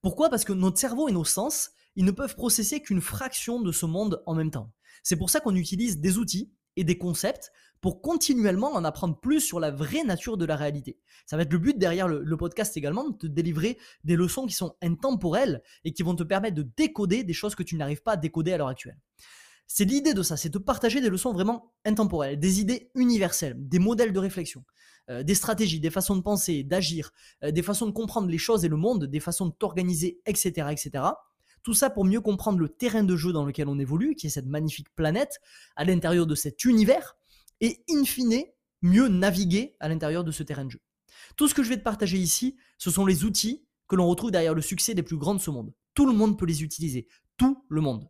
Pourquoi? 0.02 0.29
Parce 0.29 0.45
que 0.45 0.52
notre 0.52 0.79
cerveau 0.79 1.09
et 1.09 1.12
nos 1.12 1.25
sens, 1.25 1.71
ils 1.97 2.05
ne 2.05 2.11
peuvent 2.11 2.37
processer 2.37 2.81
qu'une 2.81 3.00
fraction 3.00 3.62
de 3.62 3.73
ce 3.73 3.87
monde 3.87 4.23
en 4.26 4.35
même 4.35 4.50
temps. 4.50 4.71
C'est 5.02 5.17
pour 5.17 5.31
ça 5.31 5.40
qu'on 5.40 5.57
utilise 5.57 5.99
des 6.00 6.19
outils 6.19 6.52
et 6.76 6.85
des 6.85 6.99
concepts 6.99 7.50
pour 7.81 8.02
continuellement 8.02 8.75
en 8.75 8.85
apprendre 8.85 9.19
plus 9.19 9.40
sur 9.40 9.61
la 9.61 9.71
vraie 9.71 10.05
nature 10.05 10.37
de 10.37 10.45
la 10.45 10.57
réalité. 10.57 10.99
Ça 11.25 11.38
va 11.38 11.43
être 11.43 11.52
le 11.52 11.59
but 11.59 11.79
derrière 11.79 12.07
le, 12.07 12.37
podcast 12.37 12.76
également, 12.76 13.09
de 13.09 13.17
te 13.17 13.26
délivrer 13.26 13.79
des 14.05 14.17
leçons 14.17 14.47
qui 14.47 14.55
sont 14.55 14.76
intemporelles 14.83 15.62
et 15.85 15.95
qui 15.95 16.02
vont 16.02 16.14
te 16.14 16.23
permettre 16.23 16.57
de 16.57 16.69
décoder 16.76 17.25
des 17.25 17.33
choses 17.33 17.55
que 17.55 17.62
tu 17.62 17.76
n'arrives 17.76 18.02
pas 18.02 18.12
à 18.12 18.17
décoder 18.17 18.52
à 18.52 18.59
l'heure 18.59 18.69
actuelle. 18.69 18.99
C'est 19.72 19.84
l'idée 19.84 20.14
de 20.14 20.24
ça, 20.24 20.36
c'est 20.36 20.48
de 20.48 20.58
partager 20.58 21.00
des 21.00 21.10
leçons 21.10 21.32
vraiment 21.32 21.72
intemporelles, 21.84 22.40
des 22.40 22.58
idées 22.60 22.90
universelles, 22.96 23.54
des 23.56 23.78
modèles 23.78 24.12
de 24.12 24.18
réflexion, 24.18 24.64
euh, 25.08 25.22
des 25.22 25.36
stratégies, 25.36 25.78
des 25.78 25.90
façons 25.90 26.16
de 26.16 26.22
penser, 26.22 26.64
d'agir, 26.64 27.12
euh, 27.44 27.52
des 27.52 27.62
façons 27.62 27.86
de 27.86 27.92
comprendre 27.92 28.26
les 28.26 28.36
choses 28.36 28.64
et 28.64 28.68
le 28.68 28.76
monde, 28.76 29.04
des 29.04 29.20
façons 29.20 29.46
de 29.46 29.52
t'organiser, 29.52 30.20
etc., 30.26 30.66
etc. 30.72 31.04
Tout 31.62 31.72
ça 31.72 31.88
pour 31.88 32.04
mieux 32.04 32.20
comprendre 32.20 32.58
le 32.58 32.68
terrain 32.68 33.04
de 33.04 33.14
jeu 33.14 33.32
dans 33.32 33.44
lequel 33.44 33.68
on 33.68 33.78
évolue, 33.78 34.16
qui 34.16 34.26
est 34.26 34.30
cette 34.30 34.48
magnifique 34.48 34.92
planète, 34.96 35.38
à 35.76 35.84
l'intérieur 35.84 36.26
de 36.26 36.34
cet 36.34 36.64
univers, 36.64 37.16
et 37.60 37.84
in 37.88 38.02
fine, 38.02 38.42
mieux 38.82 39.06
naviguer 39.06 39.76
à 39.78 39.88
l'intérieur 39.88 40.24
de 40.24 40.32
ce 40.32 40.42
terrain 40.42 40.64
de 40.64 40.72
jeu. 40.72 40.80
Tout 41.36 41.46
ce 41.46 41.54
que 41.54 41.62
je 41.62 41.68
vais 41.68 41.78
te 41.78 41.84
partager 41.84 42.18
ici, 42.18 42.56
ce 42.76 42.90
sont 42.90 43.06
les 43.06 43.22
outils 43.22 43.62
que 43.86 43.94
l'on 43.94 44.08
retrouve 44.08 44.32
derrière 44.32 44.54
le 44.54 44.62
succès 44.62 44.94
des 44.94 45.04
plus 45.04 45.16
grands 45.16 45.36
de 45.36 45.40
ce 45.40 45.52
monde. 45.52 45.72
Tout 45.94 46.06
le 46.06 46.12
monde 46.12 46.36
peut 46.36 46.46
les 46.46 46.64
utiliser. 46.64 47.06
Tout 47.36 47.64
le 47.68 47.80
monde. 47.80 48.08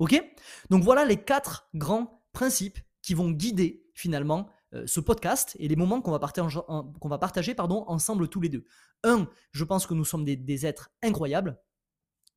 Ok? 0.00 0.20
Donc 0.70 0.82
voilà 0.82 1.04
les 1.04 1.22
quatre 1.22 1.68
grands 1.74 2.24
principes 2.32 2.78
qui 3.02 3.14
vont 3.14 3.30
guider 3.30 3.86
finalement 3.94 4.48
euh, 4.72 4.84
ce 4.86 4.98
podcast 4.98 5.56
et 5.58 5.68
les 5.68 5.76
moments 5.76 6.00
qu'on 6.00 6.10
va 6.10 6.18
partager, 6.18 7.54
ensemble 7.58 8.28
tous 8.28 8.40
les 8.40 8.48
deux. 8.48 8.64
Un, 9.04 9.28
je 9.52 9.62
pense 9.62 9.86
que 9.86 9.94
nous 9.94 10.04
sommes 10.04 10.24
des 10.24 10.66
êtres 10.66 10.90
incroyables. 11.02 11.60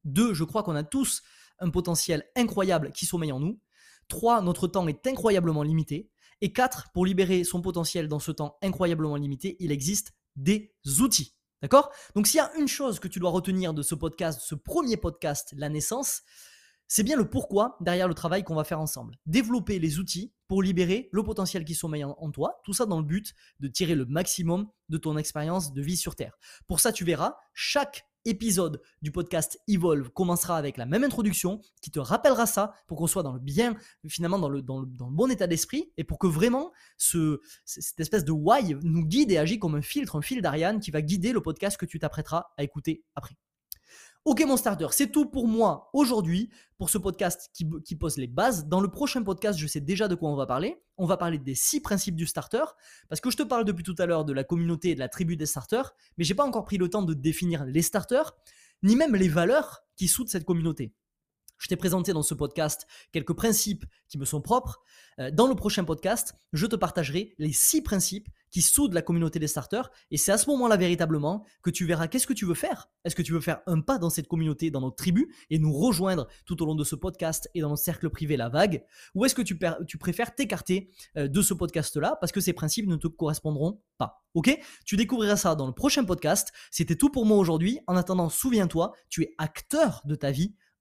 Deux, 0.03 0.33
je 0.33 0.43
crois 0.43 0.63
qu'on 0.63 0.75
a 0.75 0.83
tous 0.83 1.23
un 1.59 1.69
potentiel 1.69 2.25
incroyable 2.35 2.91
qui 2.91 3.05
sommeille 3.05 3.31
en 3.31 3.39
nous. 3.39 3.59
Trois, 4.09 4.41
notre 4.41 4.67
temps 4.67 4.87
est 4.87 5.07
incroyablement 5.07 5.63
limité. 5.63 6.11
Et 6.41 6.51
quatre, 6.51 6.91
pour 6.91 7.05
libérer 7.05 7.45
son 7.45 7.61
potentiel 7.61 8.09
dans 8.09 8.19
ce 8.19 8.31
temps 8.31 8.57
incroyablement 8.61 9.15
limité, 9.15 9.55
il 9.59 9.71
existe 9.71 10.13
des 10.35 10.75
outils. 10.99 11.37
D'accord? 11.61 11.91
Donc 12.13 12.27
s'il 12.27 12.39
y 12.39 12.41
a 12.41 12.53
une 12.57 12.67
chose 12.67 12.99
que 12.99 13.07
tu 13.07 13.19
dois 13.19 13.29
retenir 13.29 13.73
de 13.73 13.81
ce 13.81 13.95
podcast, 13.95 14.41
ce 14.43 14.53
premier 14.53 14.97
podcast, 14.97 15.53
La 15.55 15.69
naissance, 15.69 16.23
c'est 16.93 17.01
bien 17.01 17.17
le 17.17 17.27
pourquoi 17.27 17.75
derrière 17.81 18.07
le 18.07 18.13
travail 18.13 18.43
qu'on 18.43 18.53
va 18.53 18.63
faire 18.63 18.79
ensemble. 18.79 19.15
Développer 19.25 19.79
les 19.79 19.97
outils 19.97 20.31
pour 20.47 20.61
libérer 20.61 21.09
le 21.11 21.23
potentiel 21.23 21.65
qui 21.65 21.73
sommeille 21.73 22.03
en, 22.03 22.29
toi, 22.29 22.61
tout 22.63 22.73
ça 22.73 22.85
dans 22.85 22.99
le 22.99 23.03
but 23.03 23.33
de 23.59 23.67
tirer 23.67 23.95
le 23.95 24.05
maximum 24.05 24.67
de 24.89 24.97
ton 24.99 25.17
expérience 25.17 25.73
de 25.73 25.81
vie 25.81 25.97
sur 25.97 26.15
Terre. 26.15 26.37
Pour 26.67 26.79
ça, 26.79 26.91
tu 26.91 27.03
verras, 27.03 27.35
chaque 27.55 28.05
épisode 28.25 28.79
du 29.01 29.11
podcast 29.11 29.59
Evolve 29.67 30.11
commencera 30.11 30.55
avec 30.55 30.77
la 30.77 30.85
même 30.85 31.03
introduction 31.03 31.61
qui 31.81 31.89
te 31.89 31.97
rappellera 31.97 32.45
ça 32.45 32.75
pour 32.85 32.99
qu'on 32.99 33.07
soit 33.07 33.23
dans 33.23 33.33
le 33.33 33.39
bien, 33.39 33.75
finalement 34.07 34.37
dans 34.37 34.49
le, 34.49 34.61
dans 34.61 34.79
le, 34.79 34.85
bon 34.85 35.31
état 35.31 35.47
d'esprit 35.47 35.91
et 35.97 36.03
pour 36.03 36.19
que 36.19 36.27
vraiment 36.27 36.73
ce, 36.97 37.41
cette 37.65 38.01
espèce 38.01 38.23
de 38.23 38.31
why 38.31 38.75
nous 38.83 39.03
guide 39.03 39.31
et 39.31 39.39
agit 39.39 39.57
comme 39.57 39.73
un 39.73 39.81
filtre, 39.81 40.15
un 40.15 40.21
fil 40.21 40.43
d'Ariane 40.43 40.79
qui 40.79 40.91
va 40.91 41.01
guider 41.01 41.33
le 41.33 41.41
podcast 41.41 41.75
que 41.75 41.87
tu 41.87 41.97
t'apprêteras 41.97 42.51
à 42.55 42.61
écouter 42.61 43.03
après. 43.15 43.35
Ok 44.25 44.41
mon 44.47 44.55
starter, 44.55 44.87
c'est 44.91 45.11
tout 45.11 45.25
pour 45.25 45.49
moi 45.49 45.89
aujourd'hui 45.91 46.49
pour 46.77 46.89
ce 46.89 46.97
podcast 46.97 47.51
qui, 47.53 47.95
pose 47.97 48.15
les 48.15 48.27
bases. 48.27 48.69
Dans 48.69 48.79
le 48.79 48.87
prochain 48.87 49.21
podcast, 49.21 49.59
je 49.59 49.67
sais 49.67 49.81
déjà 49.81 50.07
de 50.07 50.15
quoi 50.15 50.29
on 50.29 50.37
va 50.37 50.45
parler. 50.45 50.81
On 50.97 51.05
va 51.05 51.17
parler 51.17 51.37
des 51.39 51.55
six 51.55 51.81
principes 51.81 52.15
du 52.15 52.25
starter, 52.25 52.63
parce 53.09 53.19
que 53.19 53.29
je 53.29 53.35
te 53.35 53.43
parle 53.43 53.65
depuis 53.65 53.83
tout 53.83 53.95
à 53.97 54.05
l'heure 54.05 54.23
de 54.23 54.31
la 54.31 54.45
communauté 54.45 54.91
et 54.91 54.95
de 54.95 54.99
la 54.99 55.09
tribu 55.09 55.35
des 55.35 55.45
starters, 55.45 55.93
mais 56.17 56.23
j'ai 56.23 56.35
pas 56.35 56.45
encore 56.45 56.63
pris 56.63 56.77
le 56.77 56.89
temps 56.89 57.01
de 57.01 57.13
définir 57.13 57.65
les 57.65 57.81
starters, 57.81 58.31
ni 58.81 58.95
même 58.95 59.13
les 59.13 59.27
valeurs 59.27 59.83
qui 59.97 60.07
soudent 60.07 60.29
cette 60.29 60.45
communauté. 60.45 60.93
Je 61.63 61.69
t'ai 61.69 61.77
présenté 61.77 62.11
dans 62.11 62.23
ce 62.23 62.33
podcast 62.33 62.87
quelques 63.13 63.31
principes 63.31 63.85
qui 64.09 64.17
me 64.17 64.25
sont 64.25 64.41
propres. 64.41 64.81
Euh, 65.17 65.31
dans 65.31 65.47
le 65.47 65.55
prochain 65.55 65.85
podcast, 65.85 66.35
je 66.51 66.65
te 66.65 66.75
partagerai 66.75 67.35
les 67.37 67.53
six 67.53 67.81
principes 67.81 68.27
qui 68.51 68.61
soudent 68.61 68.93
la 68.93 69.01
communauté 69.01 69.39
des 69.39 69.47
starters. 69.47 69.89
Et 70.11 70.17
c'est 70.17 70.33
à 70.33 70.37
ce 70.37 70.49
moment-là 70.49 70.75
véritablement 70.75 71.45
que 71.61 71.69
tu 71.69 71.85
verras 71.85 72.09
qu'est-ce 72.09 72.27
que 72.27 72.33
tu 72.33 72.45
veux 72.45 72.53
faire. 72.53 72.89
Est-ce 73.05 73.15
que 73.15 73.21
tu 73.21 73.31
veux 73.31 73.39
faire 73.39 73.61
un 73.65 73.79
pas 73.79 73.97
dans 73.97 74.09
cette 74.09 74.27
communauté, 74.27 74.71
dans 74.71 74.81
notre 74.81 74.97
tribu, 74.97 75.33
et 75.49 75.57
nous 75.57 75.71
rejoindre 75.71 76.27
tout 76.45 76.61
au 76.61 76.65
long 76.65 76.75
de 76.75 76.83
ce 76.83 76.97
podcast 76.97 77.49
et 77.53 77.61
dans 77.61 77.69
notre 77.69 77.81
cercle 77.81 78.09
privé 78.09 78.35
La 78.35 78.49
Vague? 78.49 78.83
Ou 79.15 79.23
est-ce 79.23 79.33
que 79.33 79.41
tu, 79.41 79.57
préfères 79.97 80.35
t'écarter 80.35 80.91
euh, 81.15 81.29
de 81.29 81.41
ce 81.41 81.53
podcast-là 81.53 82.17
parce 82.19 82.33
que 82.33 82.41
ces 82.41 82.51
principes 82.51 82.87
ne 82.87 82.97
te 82.97 83.07
correspondront 83.07 83.81
pas? 83.97 84.25
Ok? 84.33 84.53
Tu 84.83 84.97
découvriras 84.97 85.37
ça 85.37 85.55
dans 85.55 85.67
le 85.67 85.73
prochain 85.73 86.03
podcast. 86.03 86.51
C'était 86.71 86.97
tout 86.97 87.09
pour 87.09 87.25
moi 87.25 87.37
aujourd'hui. 87.37 87.79
En 87.87 87.95
attendant, 87.95 88.27
souviens-toi, 88.27 88.91
tu 89.07 89.23
es 89.23 89.33
acteur 89.37 90.01
de 90.03 90.15
ta 90.15 90.31
vie 90.31 90.55